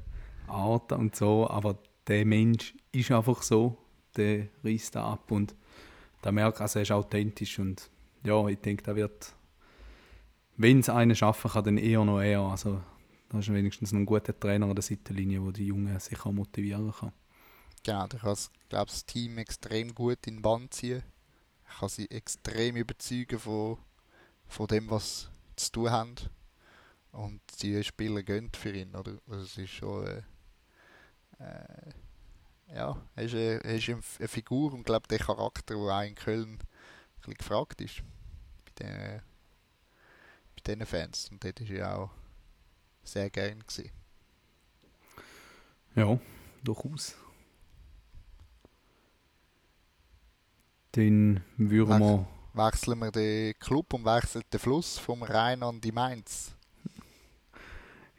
Art 0.47 0.92
und 0.92 1.16
so, 1.16 1.51
aber 1.51 1.77
der 2.07 2.25
Mensch 2.25 2.75
ist 2.92 3.11
einfach 3.11 3.42
so 3.42 3.77
der 4.16 4.47
reißt 4.64 4.95
da 4.95 5.12
ab 5.12 5.31
und 5.31 5.55
da 6.23 6.33
merkt 6.33 6.61
also 6.61 6.79
er 6.79 6.85
ist 6.85 6.92
authentisch 6.92 7.59
und 7.59 7.90
ja, 8.25 8.47
ich 8.49 8.59
denke, 8.59 8.83
da 8.83 8.97
wird, 8.97 9.35
wenn 10.57 10.81
es 10.81 10.88
einen 10.88 11.14
schaffen 11.14 11.51
kann, 11.51 11.64
dann 11.64 11.79
eher 11.79 12.05
noch 12.05 12.21
er. 12.21 12.40
Also 12.40 12.81
da 13.29 13.39
ist 13.39 13.53
wenigstens 13.53 13.93
ein 13.93 14.07
guter 14.07 14.39
Trainer 14.39 14.67
an 14.67 14.75
der 14.75 14.83
Seitenlinie, 14.83 15.41
der 15.41 15.53
die 15.53 15.67
Jungen 15.67 15.99
sicher 15.99 16.33
motivieren 16.33 16.93
kann. 16.93 17.12
Genau, 17.83 18.07
der 18.07 18.21
kann 18.21 18.37
das 18.69 19.07
Team 19.07 19.39
extrem 19.39 19.95
gut 19.95 20.27
in 20.27 20.37
den 20.37 20.43
Band 20.43 20.75
ziehen. 20.75 21.03
Er 21.65 21.75
kann 21.81 21.89
sie 21.89 22.11
extrem 22.11 22.77
überzeugen 22.77 23.39
von, 23.39 23.79
von 24.47 24.67
dem, 24.67 24.91
was 24.91 25.31
sie 25.57 25.57
zu 25.57 25.73
tun 25.73 25.91
haben. 25.91 26.15
Und 27.12 27.41
die 27.62 27.83
Spieler 27.83 28.23
gehen 28.23 28.51
für 28.53 28.73
ihn, 28.73 28.95
oder? 28.95 29.19
Das 29.27 29.57
ist 29.57 29.71
schon 29.71 30.07
äh, 30.07 30.23
äh, 31.39 31.93
ja, 32.75 33.01
er 33.15 33.23
ist, 33.23 33.35
eine, 33.35 33.65
er 33.65 33.77
ist 33.77 33.89
eine 33.89 34.29
Figur 34.29 34.73
und 34.73 34.85
glaube 34.85 35.07
der 35.09 35.19
Charakter, 35.19 35.75
der 35.75 35.85
auch 35.85 36.03
in 36.03 36.15
Köln 36.15 36.59
ein 37.27 37.35
gefragt 37.35 37.81
ist 37.81 38.03
bei 38.79 39.21
den 40.67 40.87
Fans. 40.87 41.29
Und 41.31 41.43
dort 41.45 41.61
war 41.61 41.77
er 41.77 41.99
auch 41.99 42.11
sehr 43.07 43.31
gern. 43.31 43.61
Gewesen. 43.61 43.90
Ja, 45.95 46.19
durchaus. 46.62 47.14
Dann 50.92 51.42
würden 51.57 52.01
wir... 52.01 52.27
Wechseln 52.55 52.99
wir 53.01 53.11
den 53.11 53.59
Club 53.59 53.92
und 53.92 54.07
wechseln 54.07 54.42
den 54.51 54.61
Fluss 54.61 54.99
vom 54.99 55.23
Rhein 55.23 55.62
an 55.62 55.79
die 55.79 55.92
Mainz. 55.92 56.55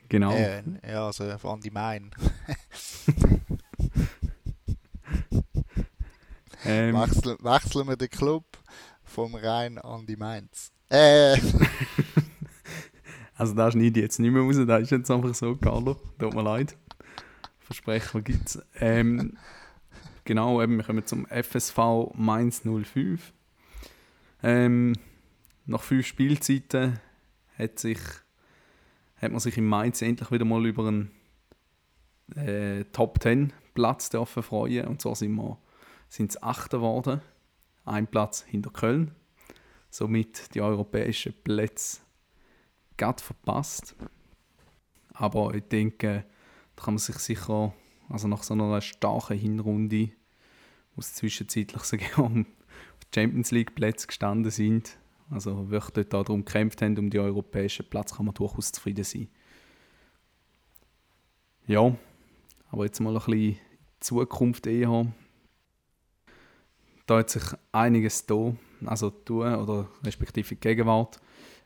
Genau. 0.09 0.31
Äh, 0.31 0.61
ja, 0.87 1.07
also 1.07 1.23
an 1.23 1.59
die 1.59 1.71
Main. 1.71 2.11
Ähm, 6.67 6.95
wechseln, 6.95 7.37
wechseln 7.39 7.87
wir 7.87 7.95
den 7.95 8.09
Club 8.09 8.43
vom 9.05 9.35
Rhein 9.35 9.77
an 9.77 10.05
die 10.05 10.17
Mainz. 10.17 10.71
Äh. 10.89 11.37
also 13.37 13.53
da 13.53 13.71
schneide 13.71 13.99
ich 13.99 14.03
jetzt 14.03 14.19
nicht 14.19 14.31
mehr 14.31 14.41
raus, 14.41 14.55
da 14.65 14.77
ist 14.77 14.89
jetzt 14.89 15.11
einfach 15.11 15.33
so, 15.35 15.55
Carlo. 15.55 15.95
Tut 16.17 16.33
mir 16.33 16.41
leid. 16.41 16.75
Versprechen 17.59 18.23
gibt 18.23 18.47
es. 18.47 18.65
Ähm, 18.79 19.37
genau, 20.25 20.61
eben, 20.61 20.77
wir 20.77 20.83
kommen 20.83 21.05
zum 21.05 21.27
FSV 21.27 21.77
Mainz 22.15 22.63
05. 22.63 23.33
Ähm, 24.41 24.93
nach 25.67 25.83
fünf 25.83 26.07
Spielzeiten 26.07 26.99
hat, 27.57 27.77
sich, 27.77 27.99
hat 29.17 29.31
man 29.31 29.39
sich 29.39 29.57
in 29.57 29.65
Mainz 29.65 30.01
endlich 30.01 30.31
wieder 30.31 30.45
mal 30.45 30.65
über 30.65 30.87
einen 30.87 31.11
äh, 32.35 32.85
Top 32.85 33.21
10 33.21 33.53
Platz 33.75 34.09
dürfen 34.09 34.41
freuen. 34.41 34.87
Und 34.87 35.01
zwar 35.01 35.15
sind 35.15 35.33
wir 35.33 35.59
sind 36.09 36.35
es 36.35 36.69
geworden. 36.69 37.21
Ein 37.85 38.07
Platz 38.07 38.43
hinter 38.47 38.71
Köln. 38.71 39.11
Somit 39.91 40.55
die 40.55 40.61
europäischen 40.61 41.33
Plätze 41.43 41.99
gerade 42.97 43.21
verpasst. 43.21 43.95
Aber 45.13 45.53
ich 45.55 45.63
denke, 45.63 46.25
da 46.75 46.83
kann 46.83 46.95
man 46.95 46.99
sich 46.99 47.17
sicher, 47.17 47.73
also 48.09 48.27
nach 48.27 48.43
so 48.43 48.53
einer 48.53 48.81
starken 48.81 49.37
Hinrunde, 49.37 50.09
wo 50.95 50.99
es 50.99 51.15
zwischenzeitlich 51.15 51.83
sogar 51.83 52.19
um 52.25 52.45
Champions 53.13 53.51
League 53.51 53.73
Plätze 53.75 54.07
gestanden 54.07 54.51
sind, 54.51 54.97
also 55.29 55.69
wirklich 55.69 56.07
dort 56.07 56.13
darum 56.13 56.45
gekämpft 56.45 56.81
haben, 56.81 56.97
um 56.97 57.09
die 57.09 57.19
europäischen 57.19 57.89
Plätze, 57.89 58.15
kann 58.15 58.25
man 58.25 58.35
durchaus 58.35 58.71
zufrieden 58.71 59.03
sein. 59.03 59.29
Ja, 61.65 61.95
aber 62.69 62.85
jetzt 62.85 62.99
mal 62.99 63.15
ein 63.15 63.23
bisschen 63.23 63.57
Zukunft 63.99 64.67
eher 64.67 65.07
da 67.07 67.19
hat 67.19 67.29
sich 67.29 67.43
einiges 67.71 68.25
da, 68.25 68.53
also 68.85 69.09
tun 69.09 69.55
oder 69.55 69.87
respektive 70.03 70.55
Gegenwart. 70.55 71.19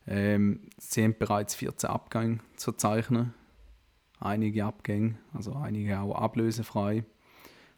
Ähm, 0.07 0.61
sie 0.77 1.03
haben 1.03 1.15
bereits 1.17 1.55
14 1.55 1.89
Abgänge 1.89 2.39
zu 2.55 2.71
zeichnen. 2.71 3.33
Einige 4.19 4.65
Abgänge, 4.65 5.17
also 5.33 5.53
einige 5.53 5.99
auch 5.99 6.15
ablösefrei. 6.15 7.05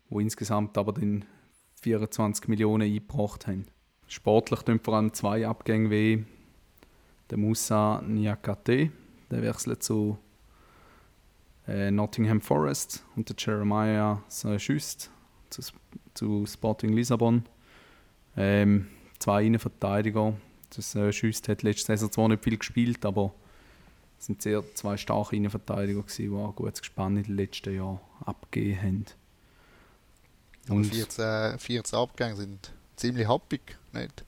wo 0.10 0.20
insgesamt 0.20 0.78
aber 0.78 0.94
dann 0.94 1.26
24 1.82 2.48
Millionen 2.48 2.84
eingebracht 2.84 3.48
haben. 3.48 3.66
Sportlich 4.08 4.62
tun 4.62 4.80
vor 4.80 4.96
allem 4.96 5.14
zwei 5.14 5.48
Abgänge 5.48 5.90
weh. 5.90 6.24
Der 7.30 7.38
Musa 7.38 8.02
Niakate, 8.06 8.92
der 9.32 9.42
wechselt 9.42 9.82
zu 9.82 10.20
äh, 11.68 11.90
Nottingham 11.90 12.42
Forest 12.42 13.06
und 13.16 13.30
der 13.30 13.36
Jeremiah 13.40 14.22
Schüst 14.58 15.10
zu, 15.50 15.62
zu 16.14 16.46
Sporting 16.46 16.94
Lissabon. 16.94 17.46
Ähm, 18.36 18.88
zwei 19.20 19.46
Innenverteidiger. 19.46 20.36
Das 20.76 20.96
äh, 20.96 21.12
Schüst 21.12 21.48
hat 21.50 21.64
letzte 21.64 21.86
Saison 21.88 22.12
zwar 22.12 22.28
nicht 22.30 22.44
viel 22.44 22.58
gespielt, 22.58 23.06
aber 23.06 23.34
es 24.20 24.26
sind 24.28 24.42
sehr 24.42 24.64
zwei 24.76 24.98
starke 24.98 25.36
Innenverteidiger 25.36 26.02
gewesen, 26.02 26.32
die 26.32 26.36
auch 26.36 26.56
gutes 26.56 26.82
Gespann 26.82 27.18
in 27.18 27.24
den 27.24 27.36
letzten 27.36 27.76
Jahren 27.76 28.00
abgegeben 28.26 28.82
haben. 28.82 29.06
Und 30.70 30.86
14, 30.86 31.60
14 31.60 32.00
Abgänge 32.00 32.36
sind 32.36 32.72
ziemlich 32.96 33.28
happig, 33.28 33.78
nicht? 33.92 34.24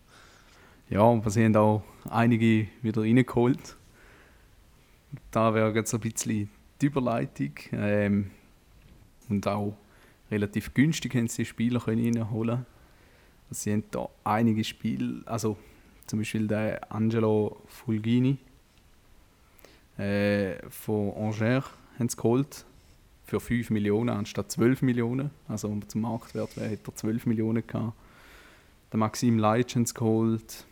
Ja, 0.89 1.01
aber 1.01 1.29
sie 1.31 1.45
haben 1.45 1.55
auch 1.55 1.83
einige 2.09 2.67
wieder 2.81 3.01
reingeholt. 3.01 3.75
Da 5.31 5.53
wäre 5.53 5.73
jetzt 5.73 5.93
ein 5.93 6.01
bisschen 6.01 6.49
die 6.81 6.85
Überleitung. 6.85 7.53
Ähm, 7.71 8.31
und 9.29 9.47
auch 9.47 9.75
relativ 10.29 10.73
günstig 10.73 11.15
haben 11.15 11.27
sie 11.27 11.45
Spieler 11.45 11.79
können 11.79 12.15
reinholen 12.15 12.65
also 13.49 13.61
Sie 13.61 13.71
haben 13.71 13.83
da 13.91 14.09
einige 14.23 14.63
Spiele, 14.63 15.21
also 15.25 15.57
zum 16.07 16.19
Beispiel 16.19 16.47
der 16.47 16.91
Angelo 16.91 17.61
Fulgini 17.67 18.37
äh, 19.97 20.57
von 20.69 21.13
Angers 21.15 21.65
haben 21.97 22.09
sie 22.09 22.17
geholt 22.17 22.65
für 23.23 23.39
5 23.39 23.69
Millionen 23.71 24.09
anstatt 24.09 24.51
12 24.51 24.81
Millionen. 24.81 25.31
Also 25.47 25.75
zum 25.87 26.01
Marktwert 26.01 26.55
wäre, 26.57 26.69
hätte 26.69 26.91
er 26.91 26.95
12 26.95 27.25
Millionen 27.25 27.65
gehabt. 27.65 27.93
Der 28.91 28.99
Maxim 28.99 29.39
Leitsch 29.39 29.75
haben 29.75 29.85
sie 29.85 29.93
geholt. 29.93 30.65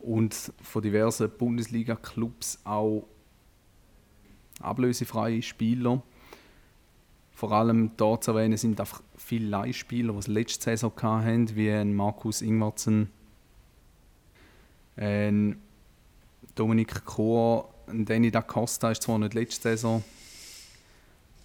Und 0.00 0.52
von 0.62 0.82
diversen 0.82 1.30
Bundesliga-Clubs 1.30 2.60
auch 2.64 3.06
ablösefreie 4.60 5.42
Spieler. 5.42 6.02
Vor 7.32 7.52
allem 7.52 7.92
dort 7.96 8.24
zu 8.24 8.32
erwähnen 8.32 8.56
sind 8.56 8.78
einfach 8.80 9.02
viele 9.16 9.48
Leihspieler, 9.48 10.12
die 10.12 10.18
es 10.18 10.26
letzte 10.26 10.64
Saison 10.64 10.92
hatten, 11.00 11.54
wie 11.56 11.84
Markus 11.84 12.42
Ingwertsen, 12.42 13.10
ein 14.96 15.60
Dominik 16.54 17.02
ein 17.86 18.04
Danny 18.04 18.30
da 18.30 18.42
Costa 18.42 18.90
ist 18.90 19.02
zwar 19.02 19.18
nicht 19.18 19.34
letzte 19.34 19.70
Saison 19.70 20.02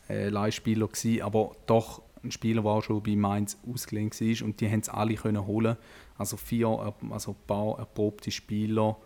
äh, 0.09 0.29
Leihspieler 0.29 0.87
gewesen, 0.87 1.21
aber 1.21 1.55
doch 1.65 2.01
ein 2.23 2.31
Spieler, 2.31 2.61
der 2.61 2.81
schon 2.81 3.03
bei 3.03 3.15
Mainz 3.15 3.57
ausgelehnt 3.69 4.19
war 4.19 4.45
und 4.45 4.59
die 4.59 4.69
haben 4.69 4.79
es 4.79 4.89
alle 4.89 5.15
können 5.15 5.45
holen. 5.45 5.77
Also 6.17 6.37
vier, 6.37 6.93
also 7.09 7.31
ein 7.31 7.47
paar 7.47 7.79
erprobte 7.79 8.31
Spieler, 8.31 8.97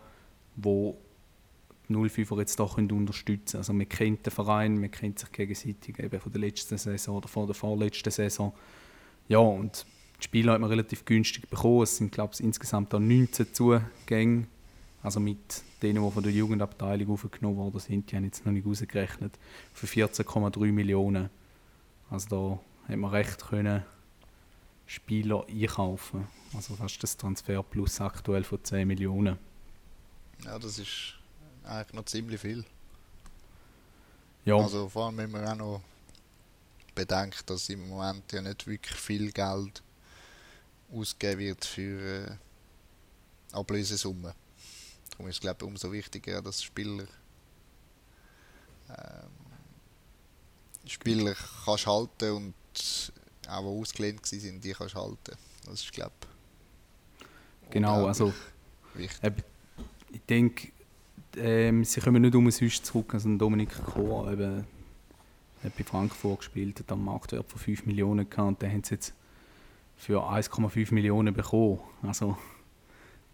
die 0.56 0.94
05er 1.90 2.38
jetzt 2.38 2.58
doch 2.58 2.78
unterstützen 2.78 3.52
können. 3.52 3.60
Also 3.60 3.72
man 3.72 3.88
kennt 3.88 4.26
den 4.26 4.30
Verein, 4.30 4.80
man 4.80 4.90
kennt 4.90 5.18
sich 5.18 5.30
gegenseitig 5.30 5.98
eben 5.98 6.20
von 6.20 6.32
der 6.32 6.40
letzten 6.40 6.78
Saison 6.78 7.16
oder 7.16 7.28
von 7.28 7.46
der 7.46 7.54
vorletzten 7.54 8.10
Saison. 8.10 8.52
Ja, 9.28 9.38
und 9.38 9.84
die 10.22 10.24
Spieler 10.24 10.52
hat 10.52 10.60
man 10.60 10.70
relativ 10.70 11.04
günstig 11.04 11.50
bekommen. 11.50 11.82
Es 11.82 11.96
sind, 11.96 12.12
glaube 12.12 12.34
ich, 12.34 12.40
insgesamt 12.40 12.94
auch 12.94 13.00
19 13.00 13.52
Zugänge. 13.52 14.46
Also 15.02 15.18
mit 15.18 15.62
denen, 15.82 16.04
die 16.04 16.10
von 16.10 16.22
der 16.22 16.32
Jugendabteilung 16.32 17.10
aufgenommen 17.10 17.56
worden 17.56 17.80
sind, 17.80 18.10
die 18.10 18.16
haben 18.16 18.24
jetzt 18.24 18.46
noch 18.46 18.52
nicht 18.52 18.66
ausgerechnet, 18.66 19.36
für 19.74 19.86
14,3 19.86 20.70
Millionen. 20.70 21.28
Also 22.08 22.60
da 22.84 22.88
hat 22.88 22.96
man 22.96 23.10
recht 23.10 23.44
können 23.44 23.82
Spieler 24.86 25.44
einkaufen. 25.48 26.28
Also 26.54 26.76
fast 26.76 27.02
das 27.02 27.16
Transfer 27.16 27.62
plus 27.64 28.00
aktuell 28.00 28.44
von 28.44 28.62
10 28.62 28.86
Millionen. 28.86 29.38
Ja, 30.44 30.58
das 30.58 30.78
ist 30.78 31.14
eigentlich 31.64 31.94
noch 31.94 32.04
ziemlich 32.04 32.40
viel. 32.40 32.64
Ja. 34.44 34.56
Also 34.56 34.88
vor 34.88 35.06
allem, 35.06 35.16
wenn 35.16 35.30
man 35.32 35.46
auch 35.46 35.56
noch 35.56 35.80
bedenkt, 36.94 37.48
dass 37.48 37.68
im 37.68 37.88
Moment 37.88 38.30
ja 38.32 38.42
nicht 38.42 38.66
wirklich 38.66 38.96
viel 38.96 39.32
Geld 39.32 39.82
ausgegeben 40.92 41.40
wird 41.40 41.64
für 41.64 42.26
äh, 42.30 42.36
Ablösesummen. 43.52 44.32
Darum 45.10 45.28
ist 45.28 45.36
es 45.36 45.40
glaube 45.40 45.64
ich 45.64 45.68
umso 45.68 45.92
wichtiger, 45.92 46.42
dass 46.42 46.62
Spieler 46.62 47.06
ähm, 48.88 49.30
Spieler 50.86 51.34
kannst 51.64 51.86
halten 51.86 52.30
und 52.32 53.12
auch 53.48 53.60
die 53.60 53.80
ausgelehnt 53.80 54.26
sind, 54.26 54.62
die 54.62 54.72
kannst 54.72 54.94
halten. 54.94 55.36
Das 55.64 55.80
ist 55.80 55.92
glaube 55.92 56.12
Genau, 57.70 58.06
also 58.06 58.34
wichtig. 58.94 59.32
ich 60.12 60.20
denke, 60.28 60.72
ähm, 61.36 61.84
sie 61.84 62.00
kommen 62.00 62.20
nicht 62.20 62.34
um 62.34 62.50
sonst 62.50 62.84
zurück. 62.84 63.14
Also 63.14 63.34
Dominik 63.36 63.70
Chor 63.86 64.30
eben, 64.30 64.66
hat 65.64 65.76
bei 65.76 65.84
Frankfurt 65.84 66.40
gespielt, 66.40 66.80
hat 66.80 66.92
am 66.92 67.04
Marktwert 67.04 67.50
von 67.50 67.58
5 67.58 67.86
Millionen 67.86 68.28
gehabt 68.28 68.48
und 68.48 68.62
den 68.62 68.72
haben 68.72 68.84
sie 68.84 68.94
jetzt 68.94 69.14
für 70.02 70.20
1,5 70.28 70.92
Millionen 70.92 71.32
bekommen. 71.32 71.78
Also 72.02 72.36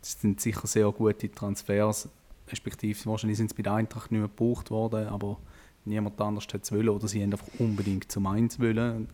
das 0.02 0.20
sind 0.20 0.38
sicher 0.38 0.66
sehr 0.66 0.92
gute 0.92 1.32
Transfers, 1.32 2.10
respektive 2.46 3.06
wahrscheinlich 3.06 3.38
sind 3.38 3.48
sie 3.48 3.56
bei 3.56 3.62
der 3.62 3.72
Eintracht 3.72 4.12
nicht 4.12 4.20
mehr 4.20 4.28
gebraucht 4.28 4.70
worden, 4.70 5.08
aber 5.08 5.38
niemand 5.86 6.20
anders 6.20 6.46
hat 6.52 6.64
es 6.64 6.70
wollen 6.70 6.90
oder 6.90 7.08
sie 7.08 7.22
haben 7.22 7.32
einfach 7.32 7.48
unbedingt 7.58 8.12
zum 8.12 8.26
Eins 8.26 8.60
wollen. 8.60 9.08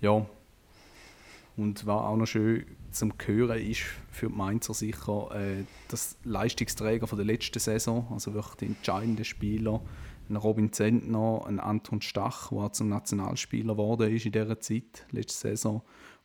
Ja, 0.00 0.24
und 1.58 1.86
was 1.86 2.02
auch 2.02 2.16
noch 2.16 2.24
schön 2.24 2.64
zum 2.90 3.12
Hören 3.22 3.60
ist 3.60 3.82
für 4.10 4.28
die 4.28 4.34
Mainzer 4.34 4.72
sicher, 4.72 5.28
äh, 5.34 5.64
dass 5.88 6.16
Leistungsträger 6.24 7.06
von 7.06 7.18
der 7.18 7.26
letzten 7.26 7.58
Saison, 7.58 8.06
also 8.10 8.32
wirklich 8.32 8.54
die 8.56 8.66
entscheidenden 8.66 9.26
Spieler, 9.26 9.82
ein 10.30 10.36
Robin 10.36 10.72
Zentner, 10.72 11.44
ein 11.46 11.60
Anton 11.60 12.00
Stach, 12.00 12.48
der 12.50 12.72
zum 12.72 12.88
Nationalspieler 12.88 13.74
geworden 13.74 14.10
ist 14.10 14.24
in 14.24 14.32
dieser 14.32 14.58
Zeit, 14.60 15.06
letzte 15.10 15.48
Saison, 15.48 15.82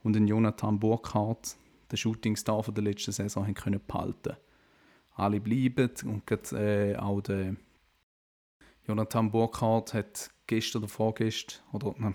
und 0.08 0.16
ein 0.16 0.26
Jonathan 0.26 0.80
Burkhardt, 0.80 1.58
der 1.92 1.98
Shootingstar 1.98 2.64
von 2.64 2.74
der 2.74 2.86
letzten 2.86 3.12
Saison, 3.12 3.44
haben 3.44 3.54
können 3.54 3.82
behalten. 3.86 4.38
Alle 5.16 5.42
bleiben 5.42 5.92
und 6.06 6.26
gerade, 6.26 6.94
äh, 6.94 6.96
auch 6.96 7.20
der 7.20 7.58
Jonathan 8.88 9.30
Burkhardt 9.30 9.94
hat 9.94 10.32
gestern 10.48 10.84
oder 10.84 10.90
vorgestern, 10.90 11.62
oder, 11.74 12.14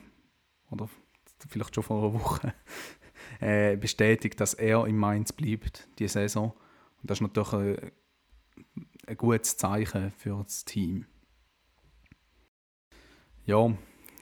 oder 0.70 0.88
vielleicht 1.46 1.74
schon 1.74 1.85
vor 1.85 2.02
einer 2.02 2.14
Woche, 2.14 2.55
äh, 3.40 3.76
bestätigt, 3.76 4.40
dass 4.40 4.55
er 4.55 4.87
in 4.87 4.96
Mainz 4.96 5.31
bleibt, 5.31 5.87
die 5.98 6.09
Saison. 6.09 6.55
Und 7.02 7.11
das 7.11 7.18
ist 7.18 7.20
natürlich 7.20 7.52
ein, 7.52 7.92
ein 9.07 9.16
gutes 9.18 9.59
Zeichen 9.59 10.12
für 10.12 10.42
das 10.42 10.64
Team. 10.64 11.05
Ja, 13.44 13.70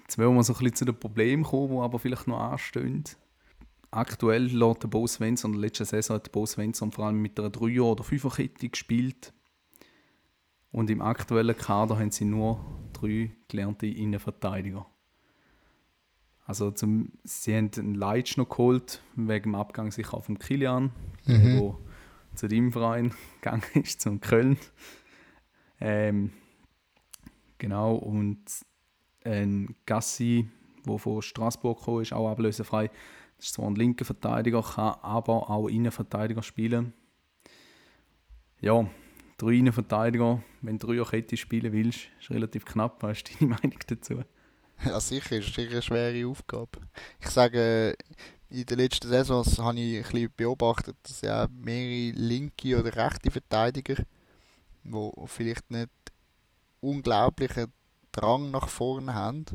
jetzt 0.03 0.19
wollen 0.19 0.35
wir 0.35 0.43
so 0.43 0.55
ein 0.55 0.59
bisschen 0.59 0.75
zu 0.75 0.85
den 0.87 0.99
Problemen 0.99 1.45
kommen, 1.45 1.71
die 1.71 1.79
aber 1.79 2.01
vielleicht 2.01 2.27
noch 2.27 2.41
anstehen. 2.41 3.05
Aktuell 3.93 4.45
lässt 4.45 4.83
der 4.85 4.89
Bo 4.89 5.07
Svensson, 5.07 5.53
in 5.53 5.61
der 5.61 5.69
letzten 5.69 5.85
Saison 5.85 6.17
hat 6.17 6.27
der 6.27 6.33
Bo 6.33 6.47
Svensson 6.47 6.93
vor 6.93 7.07
allem 7.07 7.21
mit 7.21 7.39
einer 7.39 7.49
3er- 7.49 7.83
oder 7.83 8.05
5er-Kette 8.05 8.69
gespielt. 8.69 9.33
Und 10.71 10.91
im 10.91 11.03
aktuellen 11.03 11.57
Kader 11.57 11.99
haben 11.99 12.13
sie 12.13 12.25
nur 12.25 12.65
drei 12.93 13.33
gelernte 13.49 13.87
Innenverteidiger. 13.87 14.87
Also 16.47 16.71
zum, 16.71 17.13
sie 17.25 17.57
haben 17.57 17.71
einen 17.77 17.95
Leitsch 17.95 18.37
noch 18.37 18.49
geholt, 18.49 19.03
wegen 19.17 19.51
dem 19.51 19.55
Abgang 19.55 19.91
sicher 19.91 20.15
auch 20.15 20.25
vom 20.25 20.39
Kilian, 20.39 20.93
mhm. 21.25 21.59
wo 21.59 21.79
zu 22.35 22.49
deinem 22.49 22.73
Verein 22.73 23.13
gegangen 23.41 23.63
ist, 23.75 24.01
zum 24.01 24.21
Köln. 24.21 24.59
Ähm, 25.81 26.33
genau, 27.59 27.95
und 27.97 28.45
ein 29.25 29.75
Gassi, 29.87 30.49
der 30.87 30.99
von 30.99 31.23
Straßburg 31.23 31.79
gekommen 31.79 32.03
ist, 32.03 32.13
auch 32.13 32.31
ablösefrei. 32.31 32.91
Ist 33.41 33.55
zwar 33.55 33.71
ein 33.71 33.75
linker 33.75 34.05
Verteidiger, 34.05 34.63
kann 34.63 34.97
aber 35.01 35.49
auch 35.49 35.69
Innenverteidiger 35.69 36.43
spielen. 36.43 36.93
Ja, 38.61 38.87
drei 39.39 39.53
Innenverteidiger, 39.53 40.43
wenn 40.61 40.79
du 40.79 40.87
drei 40.87 41.03
Kette 41.03 41.39
spielen 41.39 41.73
willst, 41.73 42.09
ist 42.21 42.31
relativ 42.31 42.67
knapp. 42.67 43.03
Was 43.03 43.19
ist 43.19 43.41
deine 43.41 43.51
Meinung 43.63 43.79
dazu? 43.87 44.23
Ja, 44.85 45.01
sicher, 45.01 45.39
ist 45.39 45.55
sicher 45.55 45.71
eine 45.71 45.83
schwere 45.83 46.27
Aufgabe. 46.27 46.81
Ich 47.19 47.29
sage, 47.29 47.97
in 48.51 48.67
den 48.67 48.79
letzten 48.79 49.09
Saisons 49.09 49.59
habe 49.59 49.81
ich 49.81 50.15
ein 50.15 50.29
beobachtet, 50.37 50.97
dass 51.03 51.23
ja 51.23 51.49
mehrere 51.51 52.17
linke 52.19 52.79
oder 52.79 52.95
rechte 52.95 53.31
Verteidiger, 53.31 54.05
die 54.85 55.11
vielleicht 55.27 55.71
nicht 55.71 55.91
unglaublichen 56.81 57.73
Drang 58.13 58.51
nach 58.51 58.69
vorne 58.69 59.15
haben, 59.15 59.47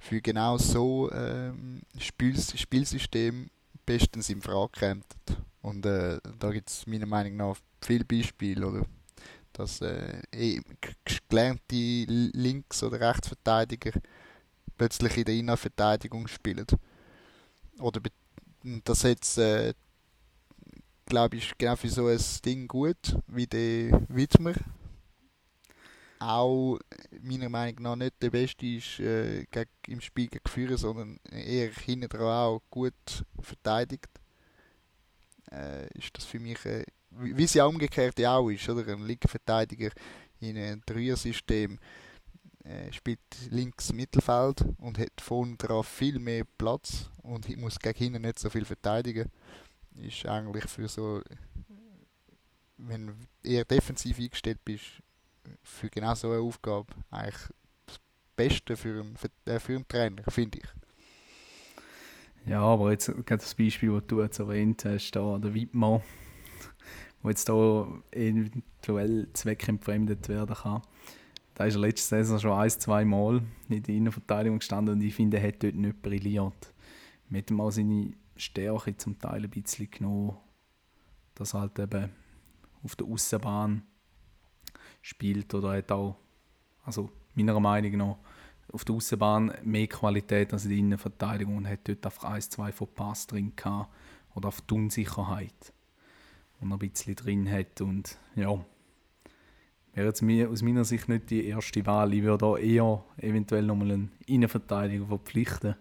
für 0.00 0.20
genau 0.20 0.58
so 0.58 1.10
ähm, 1.12 1.82
Spiel 1.98 2.36
Spielsystem 2.38 3.48
bestens 3.86 4.28
in 4.30 4.42
Frage 4.42 4.72
kämen. 4.72 5.04
Und 5.62 5.86
äh, 5.86 6.18
da 6.38 6.50
gibt 6.50 6.70
es 6.70 6.86
meiner 6.86 7.06
Meinung 7.06 7.36
nach 7.36 7.56
viele 7.80 8.04
Beispiele, 8.04 8.66
oder? 8.66 8.86
dass 9.52 9.80
äh, 9.80 10.22
eh, 10.32 10.60
gelernte 11.28 11.74
Links- 11.74 12.82
oder 12.82 13.00
Rechtsverteidiger 13.00 13.92
plötzlich 14.76 15.18
in 15.18 15.24
der 15.24 15.34
Innenverteidigung 15.34 16.26
spielen. 16.28 16.66
Oder 17.78 18.00
das 18.84 19.02
jetzt, 19.02 19.38
äh, 19.38 19.74
glaube 21.06 21.36
ich, 21.36 21.56
genau 21.58 21.76
für 21.76 21.88
so 21.88 22.06
ein 22.06 22.20
Ding 22.44 22.68
gut, 22.68 23.16
wie 23.26 23.46
der 23.46 24.00
Widmer. 24.08 24.54
Auch 26.20 26.78
meiner 27.22 27.48
Meinung 27.48 27.82
nach 27.82 27.96
nicht 27.96 28.22
der 28.22 28.30
Beste 28.30 28.66
ist 28.66 29.00
äh, 29.00 29.46
im 29.86 30.02
Spiel 30.02 30.28
gegen 30.28 30.46
Führer, 30.46 30.76
sondern 30.76 31.18
eher 31.30 31.70
hinten 31.70 32.10
dran 32.10 32.22
auch 32.22 32.62
gut 32.70 33.24
verteidigt. 33.40 34.10
Äh, 35.50 35.88
ist 35.98 36.14
das 36.16 36.26
für 36.26 36.38
mich, 36.38 36.62
äh, 36.66 36.84
wie 37.10 37.42
es 37.42 37.54
ja 37.54 37.64
umgekehrt 37.64 38.22
auch 38.26 38.50
ist, 38.50 38.68
oder? 38.68 38.92
Ein 38.92 39.06
Linkenverteidiger 39.06 39.90
in 40.40 40.58
einem 40.58 40.82
Dreier-System 40.84 41.78
äh, 42.64 42.92
spielt 42.92 43.20
links 43.48 43.90
Mittelfeld 43.92 44.62
und 44.76 44.98
hat 44.98 45.20
vorne 45.20 45.56
drauf 45.56 45.88
viel 45.88 46.18
mehr 46.18 46.44
Platz 46.58 47.10
und 47.22 47.48
muss 47.56 47.78
gegen 47.78 47.98
hinten 47.98 48.22
nicht 48.22 48.38
so 48.38 48.50
viel 48.50 48.66
verteidigen. 48.66 49.30
Ist 49.94 50.26
eigentlich 50.26 50.64
für 50.66 50.86
so, 50.86 51.22
wenn 52.76 53.06
du 53.06 53.12
eher 53.42 53.64
defensiv 53.64 54.18
eingestellt 54.18 54.58
bist, 54.64 55.02
für 55.62 55.88
genau 55.88 56.14
so 56.14 56.30
eine 56.30 56.40
Aufgabe 56.40 56.92
eigentlich 57.10 57.48
das 57.86 58.00
Beste 58.36 58.76
für 58.76 59.00
einen, 59.00 59.16
für, 59.16 59.30
äh, 59.46 59.58
für 59.58 59.74
einen 59.74 59.88
Trainer, 59.88 60.22
finde 60.28 60.58
ich. 60.58 60.68
Ja, 62.46 62.62
aber 62.62 62.90
jetzt 62.90 63.06
gerade 63.06 63.42
das 63.42 63.54
Beispiel, 63.54 63.92
das 63.92 64.06
du 64.06 64.22
jetzt 64.22 64.38
erwähnt 64.38 64.84
hast, 64.84 65.12
da, 65.12 65.38
der 65.38 65.54
Wittmann, 65.54 66.02
wo 67.22 67.28
jetzt 67.28 67.48
da 67.48 67.86
eventuell 68.12 69.28
zweckentfremdet 69.34 70.28
werden 70.28 70.56
kann. 70.56 70.82
Da 71.54 71.66
ist 71.66 71.74
er 71.74 71.80
letzte 71.80 72.16
Saison 72.16 72.38
schon 72.38 72.58
ein, 72.58 72.70
zwei 72.70 73.04
Mal 73.04 73.42
in 73.68 73.82
der 73.82 73.94
Innenverteidigung 73.94 74.60
gestanden 74.60 74.94
und 74.94 75.02
ich 75.02 75.14
finde, 75.14 75.36
er 75.36 75.48
hat 75.48 75.62
dort 75.62 75.74
nicht 75.74 76.00
brilliert. 76.00 76.72
Wir 77.28 77.42
haben 77.42 77.56
mal 77.56 77.70
seine 77.70 78.14
Stärke 78.36 78.96
zum 78.96 79.18
Teil 79.18 79.44
ein 79.44 79.50
bisschen 79.50 79.90
genommen, 79.90 80.38
dass 81.34 81.52
halt 81.52 81.78
eben 81.78 82.10
auf 82.82 82.96
der 82.96 83.06
Außenbahn 83.06 83.82
spielt 85.00 85.52
oder 85.54 85.72
hat 85.72 85.90
auch, 85.92 86.16
also 86.84 87.10
meiner 87.34 87.58
Meinung 87.58 87.96
nach, 87.96 88.16
auf 88.72 88.84
der 88.84 88.94
Außenbahn 88.94 89.52
mehr 89.64 89.86
Qualität 89.88 90.52
als 90.52 90.64
in 90.64 90.70
der 90.70 90.78
Innenverteidigung 90.78 91.56
und 91.56 91.68
hat 91.68 91.88
dort 91.88 92.04
einfach 92.06 92.24
ein, 92.24 92.40
zwei 92.40 92.72
von 92.72 92.88
Pass 92.94 93.26
drin 93.26 93.52
gehabt 93.56 93.92
oder 94.34 94.48
auf 94.48 94.60
die 94.60 94.74
Unsicherheit, 94.74 95.72
die 96.60 96.64
er 96.64 96.72
ein 96.72 96.78
bisschen 96.78 97.16
drin 97.16 97.50
hat 97.50 97.80
und 97.80 98.18
ja, 98.36 98.64
wäre 99.92 100.06
jetzt 100.06 100.22
aus 100.22 100.62
meiner 100.62 100.84
Sicht 100.84 101.08
nicht 101.08 101.30
die 101.30 101.46
erste 101.46 101.84
Wahl. 101.86 102.14
Ich 102.14 102.22
würde 102.22 102.38
da 102.38 102.56
eher 102.56 103.04
eventuell 103.16 103.64
nochmal 103.64 103.92
einen 103.92 104.12
Innenverteidiger 104.26 105.06
verpflichten, 105.06 105.74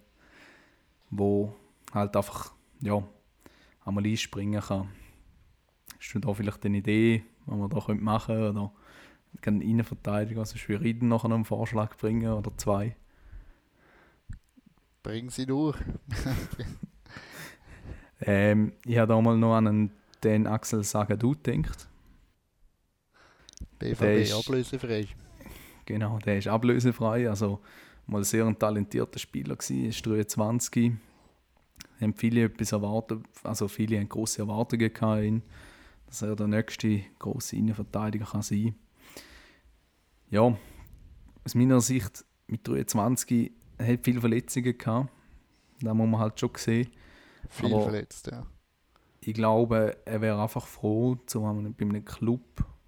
wo 1.09 1.55
halt 1.93 2.15
einfach 2.15 2.53
ja, 2.81 3.03
einmal 3.85 4.05
einspringen 4.05 4.61
kann. 4.61 4.89
Hast 5.99 6.13
du 6.13 6.19
da 6.19 6.33
vielleicht 6.33 6.65
eine 6.65 6.77
Idee, 6.77 7.23
was 7.45 7.57
man 7.57 7.69
da 7.69 7.93
machen 7.95 8.35
könnte? 8.35 8.51
Oder 8.51 8.71
kann 9.41 9.61
Innenverteidiger, 9.61 10.41
also 10.41 10.57
Schwieriden 10.57 11.09
nachher 11.09 11.29
noch 11.29 11.35
einen 11.35 11.45
Vorschlag 11.45 11.95
bringen 11.97 12.31
oder 12.31 12.51
zwei? 12.57 12.95
Bring 15.03 15.29
sie 15.29 15.45
durch. 15.45 15.77
ähm, 18.21 18.73
ich 18.85 18.97
habe 18.97 19.13
da 19.13 19.21
mal 19.21 19.37
noch 19.37 19.55
an 19.55 19.67
einen, 19.67 19.91
den 20.23 20.47
Axel 20.47 20.83
Sagadou 20.83 21.35
gedacht. 21.41 21.87
BVB 23.79 24.01
ist, 24.21 24.33
ablösefrei. 24.33 25.07
Genau, 25.85 26.19
der 26.19 26.37
ist 26.37 26.47
ablösefrei. 26.47 27.29
Also 27.29 27.61
mal 28.07 28.23
sehr 28.23 28.45
ein 28.45 28.59
talentierter 28.59 29.19
Spieler 29.19 29.55
gewesen, 29.55 29.85
ist 29.85 30.05
23. 30.05 30.91
Haben 32.01 32.13
viele 32.13 32.43
etwas 32.43 32.71
erwartet, 32.71 33.23
also 33.43 33.67
viele 33.67 33.97
haben 33.97 34.09
große 34.09 34.41
Erwartungen 34.41 34.93
gehabt 34.93 35.43
dass 36.07 36.23
er 36.23 36.35
der 36.35 36.47
nächste 36.47 37.01
große 37.19 37.55
Innenverteidiger 37.55 38.25
kann 38.25 38.41
sein. 38.41 38.73
Ja, 40.29 40.55
aus 41.43 41.55
meiner 41.55 41.81
Sicht 41.81 42.25
mit 42.47 42.67
23 42.67 43.51
hat 43.79 43.99
viele 44.03 44.21
Verletzungen 44.21 44.77
gehabt. 44.77 45.11
Da 45.81 45.93
muss 45.93 46.09
man 46.09 46.19
halt 46.19 46.39
schon 46.39 46.51
sehen. 46.55 46.89
Viel 47.49 47.73
Aber 47.73 47.83
verletzt, 47.83 48.27
ja. 48.27 48.45
Ich 49.21 49.33
glaube, 49.33 49.97
er 50.05 50.21
wäre 50.21 50.41
einfach 50.41 50.67
froh, 50.67 51.15
zu 51.25 51.45
haben 51.45 51.73
bei 51.73 51.85
einem 51.85 52.05
Club 52.05 52.41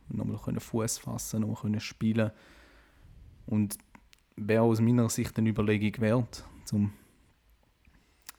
nochmal 0.08 0.60
Fuß 0.60 1.00
fassen, 1.00 1.42
nochmal 1.42 1.80
spielen 1.80 2.32
und 3.46 3.78
wäre 4.36 4.64
aus 4.64 4.80
meiner 4.80 5.10
Sicht 5.10 5.38
eine 5.38 5.50
Überlegung 5.50 6.02
wert, 6.02 6.46
zum, 6.66 6.94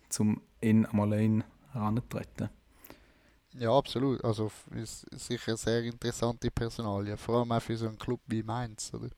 zum 0.08 0.40
ihn 0.60 0.86
einmal 0.86 1.12
allein 1.12 1.44
heranzutreten. 1.72 2.50
Ja, 3.58 3.76
absolut. 3.76 4.22
Also 4.24 4.50
ist 4.70 5.06
sicher 5.12 5.56
sehr 5.56 5.82
interessante 5.84 6.50
Personalie, 6.50 7.16
vor 7.16 7.38
allem 7.38 7.52
auch 7.52 7.60
für 7.62 7.76
so 7.76 7.86
einen 7.86 7.98
Club 7.98 8.20
wie 8.26 8.42
Mainz, 8.42 8.92
oder? 8.94 9.10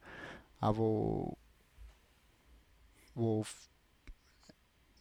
Auch 0.61 0.77
wo, 0.79 1.39
wo 3.15 3.45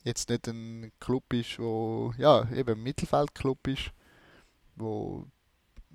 jetzt 0.03 0.29
nicht 0.29 0.47
ein 0.47 0.91
Club 0.99 1.31
ist, 1.33 1.59
wo 1.59 2.13
ja 2.17 2.49
eben 2.51 2.77
ein 2.77 2.83
Mittelfeldclub 2.83 3.67
ist, 3.67 3.91
wo 4.75 5.27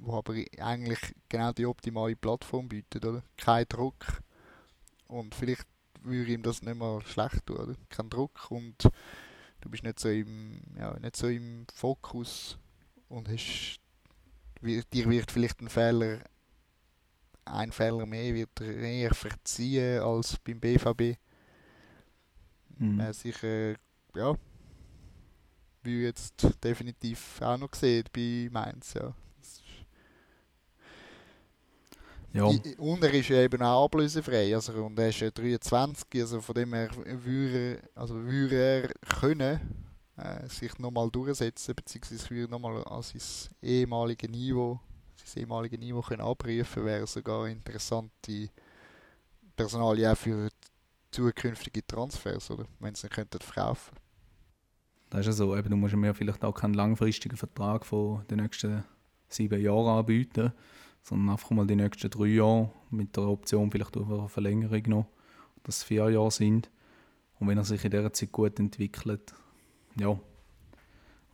wo 0.03 0.19
aber 0.19 0.35
eigentlich 0.59 1.01
genau 1.29 1.53
die 1.53 1.67
optimale 1.67 2.17
Plattform 2.17 2.69
bietet, 2.69 3.05
oder? 3.05 3.23
Kein 3.37 3.67
Druck 3.69 4.23
und 5.09 5.35
vielleicht 5.35 5.67
würde 6.03 6.33
ihm 6.33 6.43
das 6.43 6.63
nicht 6.63 6.77
mal 6.77 7.03
schlecht 7.03 7.47
tun, 7.47 7.59
oder? 7.59 7.75
Kein 7.91 8.11
Druck 8.11 8.51
und 8.51 8.77
du 9.63 9.71
bist 9.71 9.85
nicht 9.85 10.01
so 10.01 10.09
im, 10.11 10.61
ja, 10.79 10.99
nicht 11.01 11.17
so 11.17 11.29
im 11.29 11.67
Fokus 11.75 12.59
und 13.09 13.29
hast, 13.29 13.81
dir 14.63 15.09
wird 15.09 15.31
vielleicht 15.31 15.61
ein 15.61 15.69
Fehler, 15.69 16.21
ein 17.45 17.73
Fehler 17.73 18.07
mehr 18.07 18.35
wird 18.35 18.61
eher 18.61 19.15
verziehen 19.15 20.01
als 20.01 20.37
beim 20.39 20.61
BVB. 20.61 21.19
Mhm. 22.79 23.01
Äh, 23.01 23.13
sicher, 23.13 23.75
ja, 24.15 24.35
wie 25.83 26.03
jetzt 26.03 26.35
definitiv 26.63 27.41
auch 27.41 27.57
noch 27.57 27.71
gesehen 27.71 28.05
bei 28.13 28.49
Mainz, 28.51 28.95
ja. 28.95 29.15
Ja. 32.35 32.45
Und 32.45 33.03
er 33.03 33.15
ist 33.15 33.29
ja 33.31 33.39
eben 33.43 33.63
auch 33.63 33.87
ablösefrei, 33.87 34.55
also 34.55 34.73
und 34.85 34.99
er 34.99 35.09
ist 35.09 35.21
ja 35.21 35.31
23, 35.31 36.07
also 36.21 36.41
von 36.43 36.55
dem 36.55 36.75
her 36.75 36.91
würde, 36.95 37.81
also 37.95 38.15
würde 38.15 38.57
er 38.57 38.89
können 39.19 39.88
äh, 40.19 40.49
sich 40.49 40.79
nochmal 40.79 41.11
durchsetzen, 41.11 41.75
beziehungsweise 41.75 42.31
würde 42.31 42.51
nochmal 42.51 42.85
an 42.85 43.03
sein 43.03 43.21
ehemaliges 43.63 44.29
Niveau, 44.31 44.81
sein 45.25 45.43
ehemaliges 45.43 45.79
Niveau 45.79 46.01
können 46.01 46.23
abrufen, 46.23 46.85
wäre 46.85 47.07
sogar 47.07 47.45
eine 47.45 47.53
interessante 47.53 48.51
Personalie 49.57 50.11
auch 50.11 50.17
für 50.17 50.49
zukünftige 51.11 51.87
Transfers, 51.87 52.51
oder? 52.51 52.67
Wenn 52.81 52.95
sie 52.95 53.07
ihn 53.07 53.11
könnten 53.11 53.41
verkaufen. 53.41 53.97
Das 55.11 55.21
ist 55.21 55.27
ja 55.27 55.33
so, 55.33 55.57
eben, 55.57 55.71
du 55.71 55.77
musst 55.77 55.97
mir 55.97 56.15
vielleicht 56.15 56.45
auch 56.45 56.53
keinen 56.53 56.75
langfristigen 56.75 57.37
Vertrag 57.37 57.87
von 57.87 58.27
den 58.29 58.41
nächsten 58.41 58.85
sieben 59.29 59.61
Jahren 59.61 59.99
anbieten 59.99 60.53
sondern 61.09 61.31
einfach 61.31 61.51
mal 61.51 61.67
die 61.67 61.77
nächsten 61.77 62.11
drei 62.11 62.27
Jahre 62.27 62.71
mit 62.91 63.17
der 63.17 63.25
Option 63.25 63.71
vielleicht 63.71 63.97
auf 63.97 64.11
eine 64.11 64.29
Verlängerung 64.29 64.83
noch, 64.87 65.07
dass 65.63 65.79
es 65.79 65.85
vier 65.85 66.11
Jahre 66.11 66.31
sind. 66.31 66.71
Und 67.39 67.49
wenn 67.49 67.59
er 67.59 67.65
sich 67.65 67.85
in 67.85 67.91
dieser 67.91 68.13
Zeit 68.13 68.33
gut 68.33 68.59
entwickelt, 68.59 69.35
ja. 70.01 70.19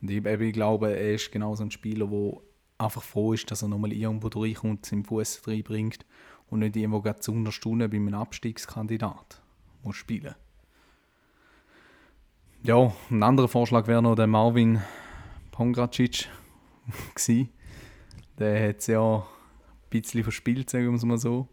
Und 0.00 0.10
ich, 0.10 0.24
ich 0.24 0.52
glaube, 0.52 0.96
er 0.96 1.14
ist 1.14 1.32
genau 1.32 1.54
so 1.54 1.64
ein 1.64 1.70
Spieler, 1.70 2.06
der 2.06 2.40
einfach 2.78 3.02
froh 3.02 3.32
ist, 3.32 3.50
dass 3.50 3.62
er 3.62 3.68
nochmal 3.68 3.92
irgendwo 3.92 4.28
durchkommt, 4.28 4.84
seinen 4.84 5.04
Fuß 5.04 5.46
reinbringt 5.46 6.04
und 6.50 6.60
nicht 6.60 6.76
irgendwo 6.76 7.00
gerade 7.00 7.20
zu 7.20 7.50
Stunden 7.50 7.90
bei 7.90 7.96
einem 7.96 8.14
Abstiegskandidat 8.14 9.40
muss 9.82 9.96
spielen. 9.96 10.34
Ja, 12.62 12.92
ein 13.10 13.22
anderer 13.22 13.48
Vorschlag 13.48 13.86
wäre 13.86 14.02
noch 14.02 14.14
der 14.14 14.26
Marvin 14.26 14.80
Pongracic 15.50 16.28
gewesen. 17.14 17.50
Der 18.38 18.68
hat 18.68 18.78
es 18.78 18.86
ja 18.88 19.26
bisschen 19.90 20.24
verspielt, 20.24 20.70
sagen 20.70 20.88
wir 20.88 20.94
es 20.94 21.04
mal 21.04 21.18
so. 21.18 21.48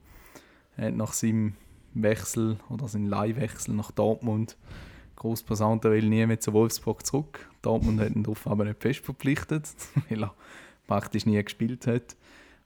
Er 0.76 0.88
hat 0.88 0.96
nach 0.96 1.14
seinem 1.14 1.54
Wechsel 1.94 2.58
oder 2.70 2.88
seinem 2.88 3.08
Leihwechsel 3.08 3.76
nach 3.76 3.92
Dortmund 3.92 4.58
groß 5.22 5.44
posaunt, 5.44 5.86
er 5.86 5.92
will 5.92 6.10
nie 6.10 6.26
mehr 6.26 6.40
zu 6.40 6.52
Wolfsburg 6.52 7.06
zurück. 7.06 7.48
Dortmund 7.62 8.00
hat 8.00 8.16
ihn 8.16 8.24
darauf 8.24 8.48
aber 8.48 8.66
nicht 8.66 8.82
fest 8.82 9.06
verpflichtet, 9.06 9.68
weil 10.10 10.24
er 10.24 10.34
praktisch 10.88 11.28
nie 11.28 11.42
gespielt 11.44 11.86
hat. 11.86 12.16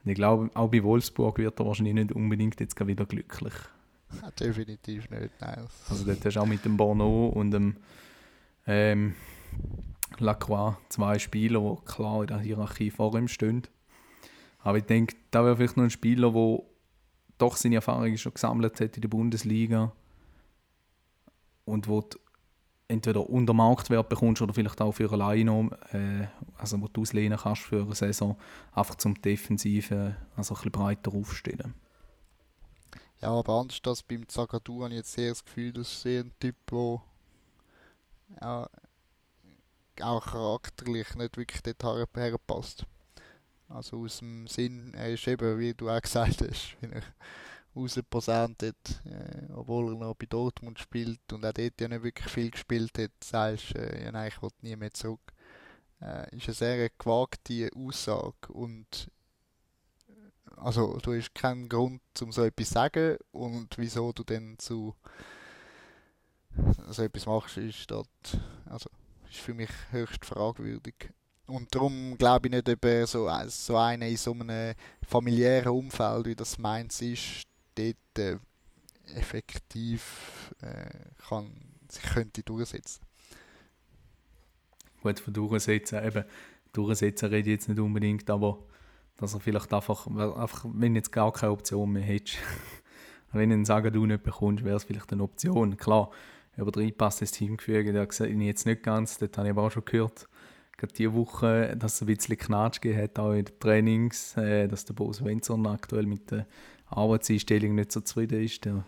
Und 0.04 0.12
ich 0.12 0.16
glaube, 0.16 0.50
auch 0.54 0.70
bei 0.70 0.82
Wolfsburg 0.82 1.38
wird 1.38 1.60
er 1.60 1.66
wahrscheinlich 1.66 1.96
nicht 1.96 2.14
unbedingt 2.14 2.60
jetzt 2.62 2.80
wieder 2.88 3.06
glücklich. 3.06 3.54
definitiv 4.40 5.10
nicht, 5.10 5.32
nein. 5.42 5.68
Also 5.90 6.06
dort 6.06 6.24
hast 6.24 6.36
du 6.36 6.40
auch 6.40 6.46
mit 6.46 6.64
dem 6.64 6.78
Bono 6.78 7.28
und 7.28 7.52
dem 7.52 7.76
ähm, 8.68 9.16
Lacroix 10.18 10.78
zwei 10.88 11.20
Spieler, 11.20 11.60
die 11.60 11.86
klar 11.86 12.22
in 12.22 12.28
der 12.28 12.40
Hierarchie 12.40 12.90
vor 12.90 13.16
ihm 13.18 13.28
stehen. 13.28 13.64
Aber 14.60 14.78
ich 14.78 14.86
denke, 14.86 15.16
da 15.32 15.44
wäre 15.44 15.58
vielleicht 15.58 15.76
noch 15.76 15.84
ein 15.84 15.90
Spieler, 15.90 16.32
der 16.32 16.60
doch 17.38 17.58
seine 17.58 17.76
Erfahrungen 17.76 18.18
schon 18.18 18.34
gesammelt 18.34 18.80
hat 18.80 18.96
in 18.96 19.02
der 19.02 19.10
Bundesliga. 19.10 19.92
und 21.66 21.88
wo 21.88 22.02
du 22.02 22.18
entweder 22.88 23.30
unter 23.30 23.54
Marktwert 23.54 24.10
bekommst 24.10 24.42
oder 24.42 24.54
vielleicht 24.54 24.82
auch 24.82 24.92
für 24.92 25.12
alleine 25.12 25.70
äh, 25.92 26.28
also 26.58 26.82
wo 26.82 26.88
du 26.88 27.02
auslehnen 27.02 27.38
kannst 27.38 27.64
für 27.64 27.82
eine 27.82 27.96
Saison, 27.96 28.38
einfach 28.74 28.96
zum 28.96 29.20
Defensiven 29.22 30.16
also 30.36 30.54
ein 30.54 30.58
bisschen 30.58 30.72
breiter 30.72 31.14
aufstellen. 31.14 31.74
Ja, 33.22 33.30
aber 33.30 33.54
anders 33.54 33.82
als 33.86 34.04
beim 34.04 34.28
Zagadou 34.28 34.84
habe 34.84 34.94
ich 34.94 34.98
jetzt 34.98 35.14
sehr 35.14 35.30
das 35.30 35.44
Gefühl, 35.44 35.74
dass 35.74 36.02
ist 36.02 36.22
ein 36.22 36.32
Typ, 36.40 36.56
der 36.70 37.02
ja, 38.42 38.70
auch 40.02 40.26
charakterlich 40.26 41.16
nicht 41.16 41.38
wirklich 41.38 41.62
dort 41.64 41.84
herpasst. 42.16 42.86
Also 43.70 44.04
aus 44.04 44.20
dem 44.20 44.48
Sinn, 44.48 44.94
er 44.94 45.14
ist 45.14 45.28
eben, 45.28 45.58
wie 45.58 45.74
du 45.74 45.90
auch 45.90 46.02
gesagt 46.02 46.42
hast, 46.42 46.78
rausposaunt 47.76 48.64
hat, 48.64 49.02
äh, 49.06 49.54
obwohl 49.54 49.94
er 49.94 50.00
noch 50.00 50.16
bei 50.16 50.26
Dortmund 50.26 50.80
spielt 50.80 51.34
und 51.34 51.46
auch 51.46 51.54
dort 51.54 51.82
ja 51.82 51.88
nicht 51.88 52.04
wirklich 52.04 52.32
viel 52.32 52.52
gespielt 52.52 52.98
hat, 52.98 53.12
sagst 53.24 53.76
äh, 53.76 54.06
ja 54.06 54.28
ich 54.28 54.42
will 54.42 54.50
nie 54.62 54.76
mehr 54.76 54.94
zurück. 54.94 55.34
Äh, 56.02 56.36
ist 56.36 56.48
eine 56.48 56.54
sehr 56.54 56.90
gewagte 56.98 57.70
Aussage 57.76 58.54
und 58.54 59.10
also 60.58 60.98
du 60.98 61.14
hast 61.14 61.36
keinen 61.36 61.68
Grund, 61.68 62.02
um 62.22 62.32
so 62.32 62.44
etwas 62.44 62.68
zu 62.68 62.74
sagen 62.74 63.18
und 63.32 63.78
wieso 63.78 64.12
du 64.14 64.24
dann 64.24 64.56
zu 64.58 64.96
so 66.90 67.04
etwas 67.04 67.26
machst, 67.26 67.58
ist 67.58 67.92
dort, 67.92 68.08
also 68.66 68.90
ist 69.30 69.40
für 69.40 69.54
mich 69.54 69.70
höchst 69.92 70.24
fragwürdig. 70.26 71.12
Und 71.48 71.76
darum 71.76 72.18
glaube 72.18 72.48
ich 72.48 72.54
nicht, 72.54 72.70
ob 72.70 73.08
so, 73.08 73.30
so 73.48 73.78
einer 73.78 74.08
in 74.08 74.18
so 74.18 74.32
einem 74.32 74.74
familiären 75.06 75.74
Umfeld, 75.74 76.26
wie 76.26 76.36
das 76.36 76.58
meins 76.58 77.02
ist, 77.02 77.44
dort 77.76 78.20
äh, 78.20 78.38
effektiv 79.16 80.54
äh, 80.62 80.90
kann, 81.28 81.52
sich 81.90 82.04
könnte 82.04 82.44
durchsetzen. 82.44 83.02
Gut, 85.02 85.20
von 85.20 85.34
durchsetzen, 85.34 86.04
eben, 86.04 86.26
durchsetzen 86.74 87.30
rede 87.30 87.50
ich 87.50 87.56
jetzt 87.58 87.70
nicht 87.70 87.80
unbedingt, 87.80 88.30
aber 88.30 88.64
dass 89.18 89.34
er 89.34 89.40
vielleicht 89.40 89.74
einfach, 89.74 90.08
einfach 90.08 90.66
wenn 90.74 90.96
jetzt 90.96 91.12
gar 91.12 91.32
keine 91.32 91.52
Option 91.52 91.92
mehr 91.92 92.04
hättest, 92.04 92.38
wenn 93.32 93.50
du 93.50 93.66
sagen 93.66 93.94
du 93.94 94.06
nicht 94.06 94.24
bekommst, 94.24 94.64
wäre 94.64 94.76
es 94.76 94.84
vielleicht 94.84 95.12
eine 95.14 95.24
Option. 95.24 95.78
Klar, 95.78 96.12
über 96.58 96.72
drei 96.72 96.92
passt 96.92 97.22
das 97.22 97.32
Teamgefüge, 97.32 97.94
da 97.94 98.06
sehe 98.10 98.28
ich 98.28 98.40
jetzt 98.40 98.66
nicht 98.66 98.84
ganz, 98.84 99.18
das 99.18 99.30
habe 99.36 99.48
ich 99.48 99.52
aber 99.52 99.64
auch 99.64 99.72
schon 99.72 99.86
gehört, 99.86 100.28
gerade 100.78 100.94
diese 100.94 101.14
Woche, 101.14 101.76
dass 101.78 101.96
es 101.96 102.02
ein 102.02 102.08
bisschen 102.08 102.38
Knatsch 102.38 102.82
gegeben 102.82 103.04
hat, 103.04 103.20
auch 103.20 103.32
in 103.32 103.46
den 103.46 103.60
Trainings, 103.60 104.36
äh, 104.38 104.68
dass 104.68 104.86
der 104.86 104.94
Boss 104.94 105.24
Wenzel 105.24 105.66
aktuell 105.68 106.06
mit 106.06 106.32
der 106.32 106.48
Arbeitseinstellung 106.88 107.76
nicht 107.76 107.92
so 107.92 108.02
zufrieden 108.02 108.44
ist. 108.44 108.66
Der 108.66 108.84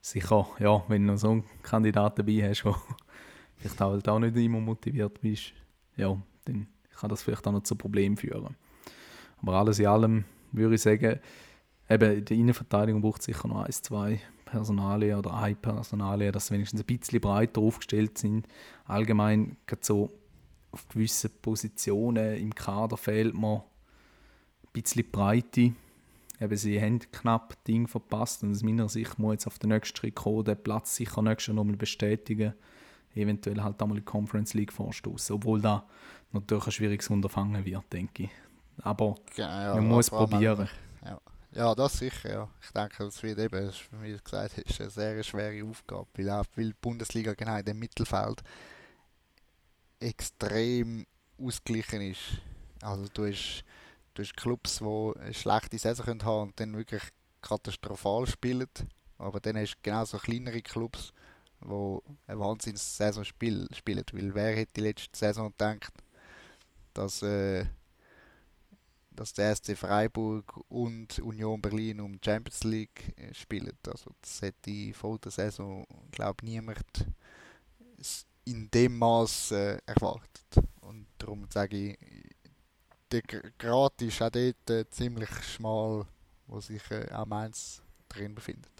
sicher, 0.00 0.46
ja, 0.58 0.82
wenn 0.88 1.06
du 1.06 1.12
noch 1.12 1.18
so 1.18 1.30
einen 1.30 1.44
Kandidaten 1.62 2.26
dabei 2.26 2.48
hast, 2.48 2.64
der 2.64 2.74
vielleicht 3.56 3.82
auch, 3.82 3.92
halt 3.92 4.08
auch 4.08 4.18
nicht 4.18 4.36
immer 4.36 4.60
motiviert 4.60 5.20
bist, 5.20 5.52
ja, 5.96 6.16
dann 6.44 6.66
kann 6.98 7.10
das 7.10 7.22
vielleicht 7.22 7.46
auch 7.46 7.52
noch 7.52 7.62
zu 7.62 7.76
Problemen 7.76 8.16
führen. 8.16 8.56
Aber 9.40 9.54
alles 9.54 9.78
in 9.78 9.86
allem 9.86 10.24
würde 10.52 10.74
ich 10.74 10.82
sagen, 10.82 11.20
eben 11.88 12.18
in 12.18 12.24
der 12.24 12.36
Innenverteidigung 12.36 13.02
braucht 13.02 13.20
es 13.20 13.26
sicher 13.26 13.48
noch 13.48 13.64
ein, 13.64 13.72
zwei 13.72 14.20
Personalien 14.44 15.18
oder 15.18 15.34
ein 15.34 15.56
Personalien, 15.56 16.32
dass 16.32 16.46
sie 16.46 16.54
wenigstens 16.54 16.80
ein 16.80 16.86
bisschen 16.86 17.20
breiter 17.20 17.60
aufgestellt 17.60 18.18
sind. 18.18 18.46
Allgemein 18.84 19.56
so 19.80 20.10
auf 20.70 20.88
gewissen 20.88 21.30
Positionen 21.42 22.36
im 22.36 22.54
Kader 22.54 22.96
fehlt 22.96 23.34
mir 23.34 23.64
ein 24.64 24.72
bisschen 24.72 25.10
Breite. 25.10 25.72
Eben, 26.44 26.56
sie 26.56 26.80
haben 26.80 26.98
knapp 26.98 27.62
Ding 27.64 27.88
verpasst 27.88 28.42
und 28.42 28.50
aus 28.50 28.62
meiner 28.62 28.88
Sicht 28.88 29.18
muss 29.18 29.34
jetzt 29.34 29.46
auf 29.46 29.58
den 29.58 29.70
nächsten 29.70 29.96
Schritt 29.96 30.14
kommen, 30.14 30.44
den 30.44 30.62
Platz 30.62 30.96
sicher 30.96 31.22
nächstes 31.22 31.48
Jahr 31.48 31.56
nochmal 31.56 31.76
bestätigen, 31.76 32.54
eventuell 33.14 33.62
halt 33.62 33.80
einmal 33.80 33.96
in 33.96 34.04
die 34.04 34.10
Conference 34.10 34.54
League 34.54 34.72
vorstoßen, 34.72 35.36
obwohl 35.36 35.60
da 35.60 35.86
natürlich 36.32 36.66
ein 36.66 36.72
schwieriges 36.72 37.08
Unterfangen 37.08 37.64
wird, 37.64 37.92
denke 37.92 38.24
ich. 38.24 38.30
Aber 38.82 39.14
ja, 39.36 39.74
man 39.74 39.88
muss 39.88 40.10
probieren. 40.10 40.68
Ja. 41.04 41.20
ja, 41.52 41.74
das 41.74 41.98
sicher, 41.98 42.30
ja. 42.30 42.48
Ich 42.60 42.70
denke, 42.72 43.04
es 43.04 43.22
wird 43.22 43.38
eben, 43.38 43.70
wie 44.02 44.12
gesagt 44.12 44.56
hast, 44.56 44.80
eine 44.80 44.90
sehr 44.90 45.22
schwere 45.22 45.64
Aufgabe, 45.64 46.06
weil, 46.16 46.30
auch, 46.30 46.44
weil 46.56 46.66
die 46.66 46.76
Bundesliga 46.80 47.34
genau 47.34 47.56
in 47.56 47.64
dem 47.64 47.78
Mittelfeld 47.78 48.42
extrem 50.00 51.06
ausgeglichen 51.38 52.02
ist. 52.02 52.40
Also 52.82 53.06
du 53.14 53.26
hast, 53.26 53.64
du 54.14 54.22
hast 54.22 54.36
Clubs, 54.36 54.78
die 54.78 55.20
eine 55.20 55.34
schlechte 55.34 55.78
Saison 55.78 56.06
haben 56.06 56.18
können 56.18 56.40
und 56.42 56.60
dann 56.60 56.76
wirklich 56.76 57.02
katastrophal 57.42 58.26
spielen. 58.26 58.68
Aber 59.18 59.40
dann 59.40 59.56
hast 59.56 59.74
du 59.74 59.78
genauso 59.82 60.18
kleinere 60.18 60.62
Clubs, 60.62 61.12
die 61.60 61.98
eine 62.26 62.40
Wahnsinns-Saison 62.40 63.24
spielen. 63.24 63.68
Weil 63.84 64.34
wer 64.34 64.56
hätte 64.56 64.72
die 64.76 64.80
letzte 64.80 65.16
Saison 65.16 65.50
gedacht, 65.50 65.92
dass, 66.94 67.22
äh, 67.22 67.66
dass 69.10 69.32
der 69.34 69.54
SC 69.54 69.76
Freiburg 69.76 70.60
und 70.68 71.18
Union 71.20 71.60
Berlin 71.60 72.00
um 72.00 72.12
die 72.12 72.24
Champions 72.24 72.64
League 72.64 73.14
äh, 73.16 73.32
spielen. 73.34 73.76
Also 73.86 74.10
das 74.20 74.42
hätte 74.42 74.94
vor 74.94 75.18
der 75.18 75.32
Saison, 75.32 75.86
glaube 76.12 76.44
niemand 76.44 77.06
in 78.44 78.70
dem 78.70 78.98
Maß 78.98 79.52
äh, 79.52 79.78
erwartet. 79.86 80.68
Und 80.80 81.06
darum 81.18 81.46
sage 81.50 81.76
ich, 81.76 81.98
der 83.22 83.42
Grad 83.58 84.02
ist 84.02 84.20
auch 84.22 84.30
dort 84.30 84.70
äh, 84.70 84.88
ziemlich 84.90 85.30
schmal, 85.42 86.06
wo 86.46 86.60
sich 86.60 86.82
äh, 86.90 87.10
auch 87.12 87.26
Mainz 87.26 87.82
drin 88.08 88.34
befindet. 88.34 88.72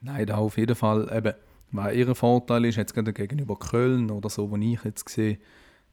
Nein, 0.00 0.26
da 0.26 0.36
auf 0.36 0.56
jeden 0.56 0.76
Fall. 0.76 1.10
Eben, 1.12 1.34
weil 1.72 1.96
ihr 1.96 2.14
Vorteil 2.14 2.64
ist, 2.64 2.76
jetzt 2.76 2.94
gerade 2.94 3.12
gegenüber 3.12 3.58
Köln 3.58 4.10
oder 4.10 4.28
so, 4.28 4.50
wo 4.50 4.56
ich 4.56 4.84
jetzt 4.84 5.08
sehe, 5.08 5.38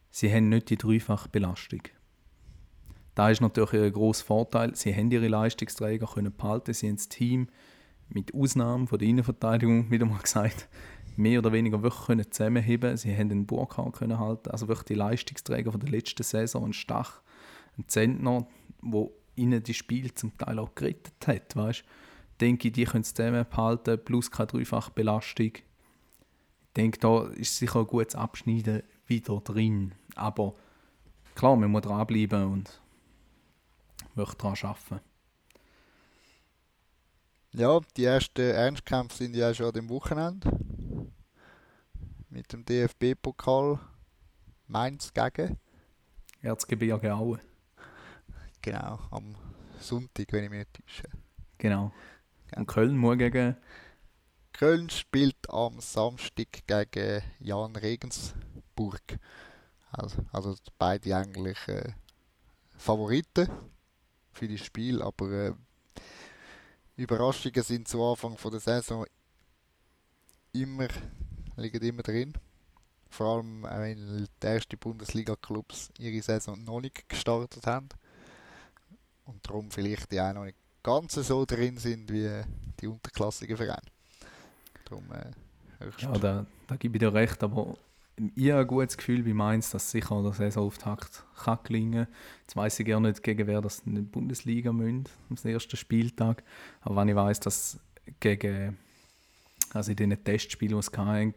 sie 0.10 0.34
haben 0.34 0.50
nicht 0.50 0.70
die 0.70 0.78
dreifache 0.78 1.30
Belastung. 1.30 1.82
Da 3.16 3.30
ist 3.30 3.42
natürlich 3.42 3.74
ein 3.74 3.94
großer 3.94 4.26
Vorteil. 4.26 4.76
Sie 4.76 4.94
haben 4.94 5.12
ihre 5.12 5.28
Leistungsträger 5.28 6.08
können 6.08 6.36
behalten, 6.36 6.74
sie 6.74 6.88
haben 6.88 6.98
das 6.98 7.10
Team 7.10 7.48
mit 8.10 8.34
Ausnahme 8.34 8.88
von 8.88 9.00
der 9.00 9.08
Innenverteidigung, 9.08 9.92
wieder 9.92 10.06
mal 10.06 10.20
gesagt, 10.22 10.70
mehr 11.18 11.40
oder 11.40 11.52
weniger 11.52 11.82
wirklich 11.82 12.06
können 12.06 12.32
zusammenheben 12.32 12.96
Sie 12.96 13.16
haben 13.16 13.30
den 13.30 13.46
Burkhardt 13.46 13.94
können 13.94 14.20
halten, 14.20 14.50
also 14.52 14.68
wirklich 14.68 14.86
die 14.86 14.94
Leistungsträger 14.94 15.72
von 15.72 15.82
der 15.82 15.90
letzten 15.90 16.24
Saison, 16.24 16.66
ein 16.66 16.74
Stach, 16.74 17.22
ein 17.78 17.88
Zentner, 17.88 18.48
wo 18.82 19.14
ihnen 19.36 19.64
die 19.64 19.74
Spiel 19.74 20.14
zum 20.14 20.38
Teil 20.38 20.60
auch 20.60 20.74
gerettet 20.76 21.28
hat, 21.28 21.56
weißt? 21.56 21.84
denke 22.40 22.68
ich, 22.68 22.74
die 22.74 22.86
können 22.86 23.02
es 23.02 23.14
zusammenhalten, 23.14 24.04
plus 24.04 24.32
keine 24.32 24.48
dreifache 24.48 24.92
Belastung. 24.92 25.54
Ich 25.56 25.64
denke, 26.76 27.00
da 27.00 27.26
ist 27.28 27.58
sicher 27.58 27.80
ein 27.80 27.88
gutes 27.88 28.16
Abschneiden 28.16 28.84
wieder 29.08 29.40
drin, 29.42 29.94
aber 30.16 30.54
klar, 31.36 31.56
man 31.56 31.72
muss 31.72 31.82
dranbleiben 31.82 32.46
und 32.46 32.82
wirklich 34.16 34.38
daran 34.38 34.58
arbeiten. 34.62 35.00
Ja, 37.54 37.80
die 37.96 38.04
ersten 38.04 38.42
Ernstkämpfe 38.42 39.18
sind 39.18 39.36
ja 39.36 39.54
schon 39.54 39.76
am 39.76 39.90
Wochenende 39.90 40.52
mit 42.30 42.52
dem 42.54 42.66
DFB-Pokal 42.66 43.80
Mainz 44.68 45.12
gegen 45.14 45.58
Erzgebirge 46.42 47.16
Aue. 47.16 47.40
Genau, 48.68 49.00
am 49.12 49.34
Sonntag, 49.80 50.34
wenn 50.34 50.44
ich 50.44 50.50
mich 50.50 50.60
nicht 50.60 50.74
täusche. 50.74 51.08
Genau. 51.58 51.94
Und 52.54 52.68
Köln 52.68 52.98
muss 52.98 53.18
gegen... 53.18 53.56
Köln 54.52 54.90
spielt 54.90 55.50
am 55.50 55.80
Samstag 55.80 56.68
gegen 56.68 57.22
Jan 57.40 57.78
Regensburg. 57.78 59.20
Also, 59.90 60.26
also 60.34 60.54
beide 60.78 61.16
eigentlich 61.16 61.66
äh, 61.70 61.94
Favoriten 62.76 63.48
für 64.34 64.50
das 64.50 64.66
Spiel, 64.66 65.02
aber 65.02 65.32
äh, 65.32 65.54
Überraschungen 66.98 67.64
sind 67.64 67.88
zu 67.88 68.04
Anfang 68.04 68.38
von 68.38 68.52
der 68.52 68.60
Saison 68.60 69.06
immer 70.52 70.90
liegen 71.56 71.82
immer 71.82 72.04
drin. 72.04 72.34
Vor 73.10 73.38
allem, 73.38 73.64
äh, 73.64 73.80
wenn 73.80 74.28
die 74.44 74.46
ersten 74.46 74.78
Bundesliga-Clubs 74.78 75.92
ihre 76.00 76.22
Saison 76.22 76.62
noch 76.66 76.82
nicht 76.82 77.08
gestartet 77.08 77.66
haben. 77.66 77.88
Und 79.28 79.48
darum 79.48 79.70
vielleicht 79.70 80.12
die 80.12 80.20
auch 80.20 80.34
noch 80.34 80.46
nicht 80.46 80.58
ganz 80.82 81.14
so 81.14 81.46
drin 81.46 81.78
sind 81.78 82.12
wie 82.12 82.42
die 82.80 82.88
unterklassigen 82.88 83.58
Vereine. 83.58 83.82
Darum, 84.86 85.06
äh, 85.12 85.90
ja, 86.00 86.12
da, 86.14 86.46
da 86.66 86.76
gebe 86.78 86.96
ich 86.96 87.00
dir 87.00 87.14
recht, 87.14 87.44
aber 87.44 87.76
ich 88.36 88.50
habe 88.50 88.62
ein 88.62 88.68
gutes 88.68 88.98
Gefühl 88.98 89.22
bei 89.22 89.34
Mainz, 89.34 89.70
dass 89.70 89.92
sicher 89.92 90.24
der 90.24 90.34
Saisonauftakt 90.34 91.24
kann 91.44 91.60
gelingen 91.64 92.08
Jetzt 92.42 92.56
weiss 92.56 92.80
ich 92.80 92.86
gerne 92.86 93.10
nicht, 93.10 93.22
gegen 93.22 93.46
wer 93.46 93.62
das 93.62 93.80
in 93.86 93.96
der 93.96 94.02
Bundesliga 94.02 94.72
müssen, 94.72 95.06
am 95.30 95.38
ersten 95.44 95.78
Spieltag. 95.78 96.44
Aber 96.82 96.96
wenn 96.96 97.10
ich 97.10 97.16
weiß, 97.16 97.42
dass 97.42 97.80
gegen 98.20 98.78
also 99.74 99.92
in 99.92 99.98
diesen 99.98 100.24
Testspielen, 100.24 100.76
die 100.76 100.80
es 100.80 100.92
hatten, 100.98 101.34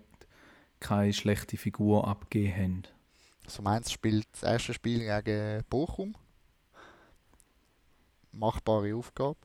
keine 0.79 1.13
schlechte 1.13 1.57
Figur 1.57 2.07
abgegeben 2.07 2.55
haben. 2.55 2.83
Also 3.45 3.63
Mainz 3.63 3.91
spielt 3.91 4.27
das 4.33 4.45
erste 4.45 4.73
Spiel 4.73 5.01
gegen 5.01 5.65
Bochum. 5.69 6.15
Machbare 8.33 8.95
Aufgabe. 8.95 9.39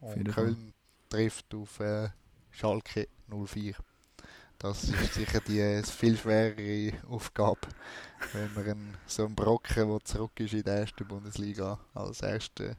Und 0.00 0.28
Köln 0.28 0.72
trifft 1.08 1.54
auf 1.54 1.80
äh, 1.80 2.10
Schalke 2.50 3.08
04. 3.28 3.74
Das 4.58 4.84
ist 4.84 5.14
sicher 5.14 5.40
die 5.40 5.82
viel 5.84 6.16
schwerere 6.16 6.92
Aufgabe, 7.08 7.60
wenn 8.32 8.52
man 8.54 8.64
einen, 8.64 8.94
so 9.06 9.24
einen 9.24 9.36
Brocken, 9.36 9.88
der 9.88 10.04
zurück 10.04 10.32
ist 10.40 10.52
in 10.52 10.64
der 10.64 10.80
ersten 10.80 11.06
Bundesliga, 11.06 11.78
als 11.94 12.22
erster 12.22 12.76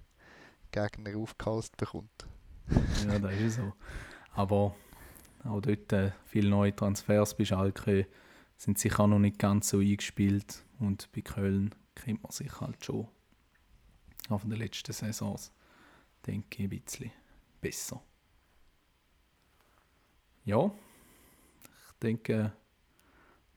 Gegner 0.72 1.18
aufgehast 1.18 1.78
bekommt. 1.78 2.28
Ja, 3.08 3.18
das 3.18 3.34
ist 3.34 3.56
so. 3.56 3.74
Aber 4.34 4.76
auch 5.46 5.62
dort 5.62 5.94
äh, 5.94 6.12
viele 6.26 6.50
neue 6.50 6.76
Transfers 6.76 7.36
bei 7.36 7.46
Schalke 7.46 8.08
sind 8.58 8.78
sicher 8.78 9.04
auch 9.04 9.08
noch 9.08 9.20
nicht 9.20 9.40
ganz 9.40 9.70
so 9.70 9.80
eingespielt 9.80 10.66
und 10.80 11.10
bei 11.14 11.22
Köln 11.22 11.74
kennt 11.96 12.22
man 12.22 12.32
sich 12.32 12.60
halt 12.60 12.84
schon. 12.84 13.08
Auch 14.30 14.42
von 14.42 14.50
den 14.50 14.60
letzten 14.60 14.94
Saisons 14.94 15.52
denke 16.26 16.64
ich 16.64 16.64
ein 16.64 16.70
bisschen 16.70 17.12
besser. 17.60 18.02
Ja, 20.46 20.72
ich 21.64 22.00
denke, 22.02 22.54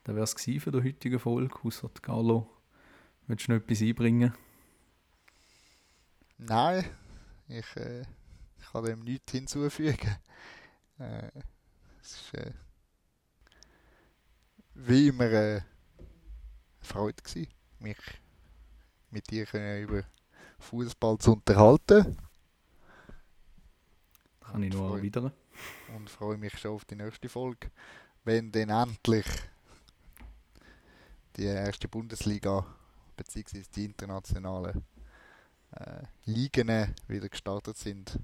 das 0.05 0.15
wäre 0.15 0.25
es 0.25 0.63
für 0.63 0.73
die 0.73 0.83
heutige 0.83 1.19
Folge, 1.19 1.55
außer 1.63 1.91
Carlo. 2.01 2.51
Willst 3.27 3.47
du 3.47 3.53
noch 3.53 3.61
etwas 3.61 3.83
einbringen? 3.83 4.35
Nein, 6.39 6.85
ich, 7.49 7.77
äh, 7.77 8.01
ich 8.59 8.73
kann 8.73 8.85
dem 8.85 9.01
nichts 9.01 9.31
hinzufügen. 9.31 10.17
Äh, 10.99 11.31
es 12.01 12.13
ist 12.13 12.35
äh, 12.35 12.53
wie 14.75 15.09
immer 15.09 15.25
äh, 15.25 15.57
eine 15.57 15.65
Freude 16.81 17.23
gewesen, 17.23 17.53
mich 17.79 17.99
mit 19.11 19.31
dir 19.31 19.47
können 19.47 19.83
über 19.83 20.05
Fußball 20.63 21.19
zu 21.19 21.33
unterhalten. 21.33 22.17
Kann 24.41 24.63
ich 24.63 24.73
nur 24.73 24.97
erwidern. 24.97 25.33
und 25.97 26.09
freue 26.09 26.39
mich 26.39 26.59
schon 26.59 26.73
auf 26.73 26.85
die 26.85 26.97
nächste 26.97 27.29
Folge, 27.29 27.71
wenn 28.25 28.51
dann 28.53 28.71
endlich 28.71 29.27
die 31.37 31.45
erste 31.45 31.89
Bundesliga 31.89 32.65
bzw. 33.17 33.63
die 33.75 33.85
internationalen 33.85 34.85
äh, 35.73 36.03
Ligen 36.25 36.95
wieder 37.09 37.29
gestartet 37.29 37.77
sind 37.77 38.19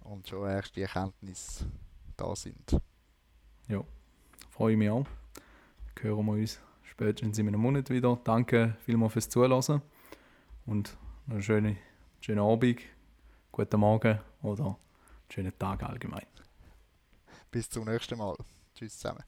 und 0.00 0.28
schon 0.28 0.48
erste 0.48 0.82
Erkenntnisse 0.82 1.66
da 2.16 2.34
sind. 2.34 2.80
Freue 4.58 4.76
mich 4.76 4.90
auch. 4.90 5.06
Hören 6.00 6.26
wir 6.26 6.32
uns 6.32 6.58
spätestens 6.82 7.38
in 7.38 7.46
einem 7.46 7.60
Monat 7.60 7.90
wieder. 7.90 8.18
Danke 8.24 8.76
vielmals 8.84 9.12
fürs 9.12 9.28
Zuhören 9.28 9.82
und 10.66 10.96
einen 11.30 11.42
schönen, 11.42 11.76
schönen 12.20 12.40
Abend, 12.40 12.80
guten 13.52 13.80
Morgen 13.80 14.18
oder 14.42 14.64
einen 14.64 14.76
schönen 15.30 15.58
Tag 15.58 15.82
allgemein. 15.82 16.26
Bis 17.50 17.68
zum 17.68 17.84
nächsten 17.84 18.16
Mal. 18.18 18.34
Tschüss 18.74 18.98
zusammen. 18.98 19.24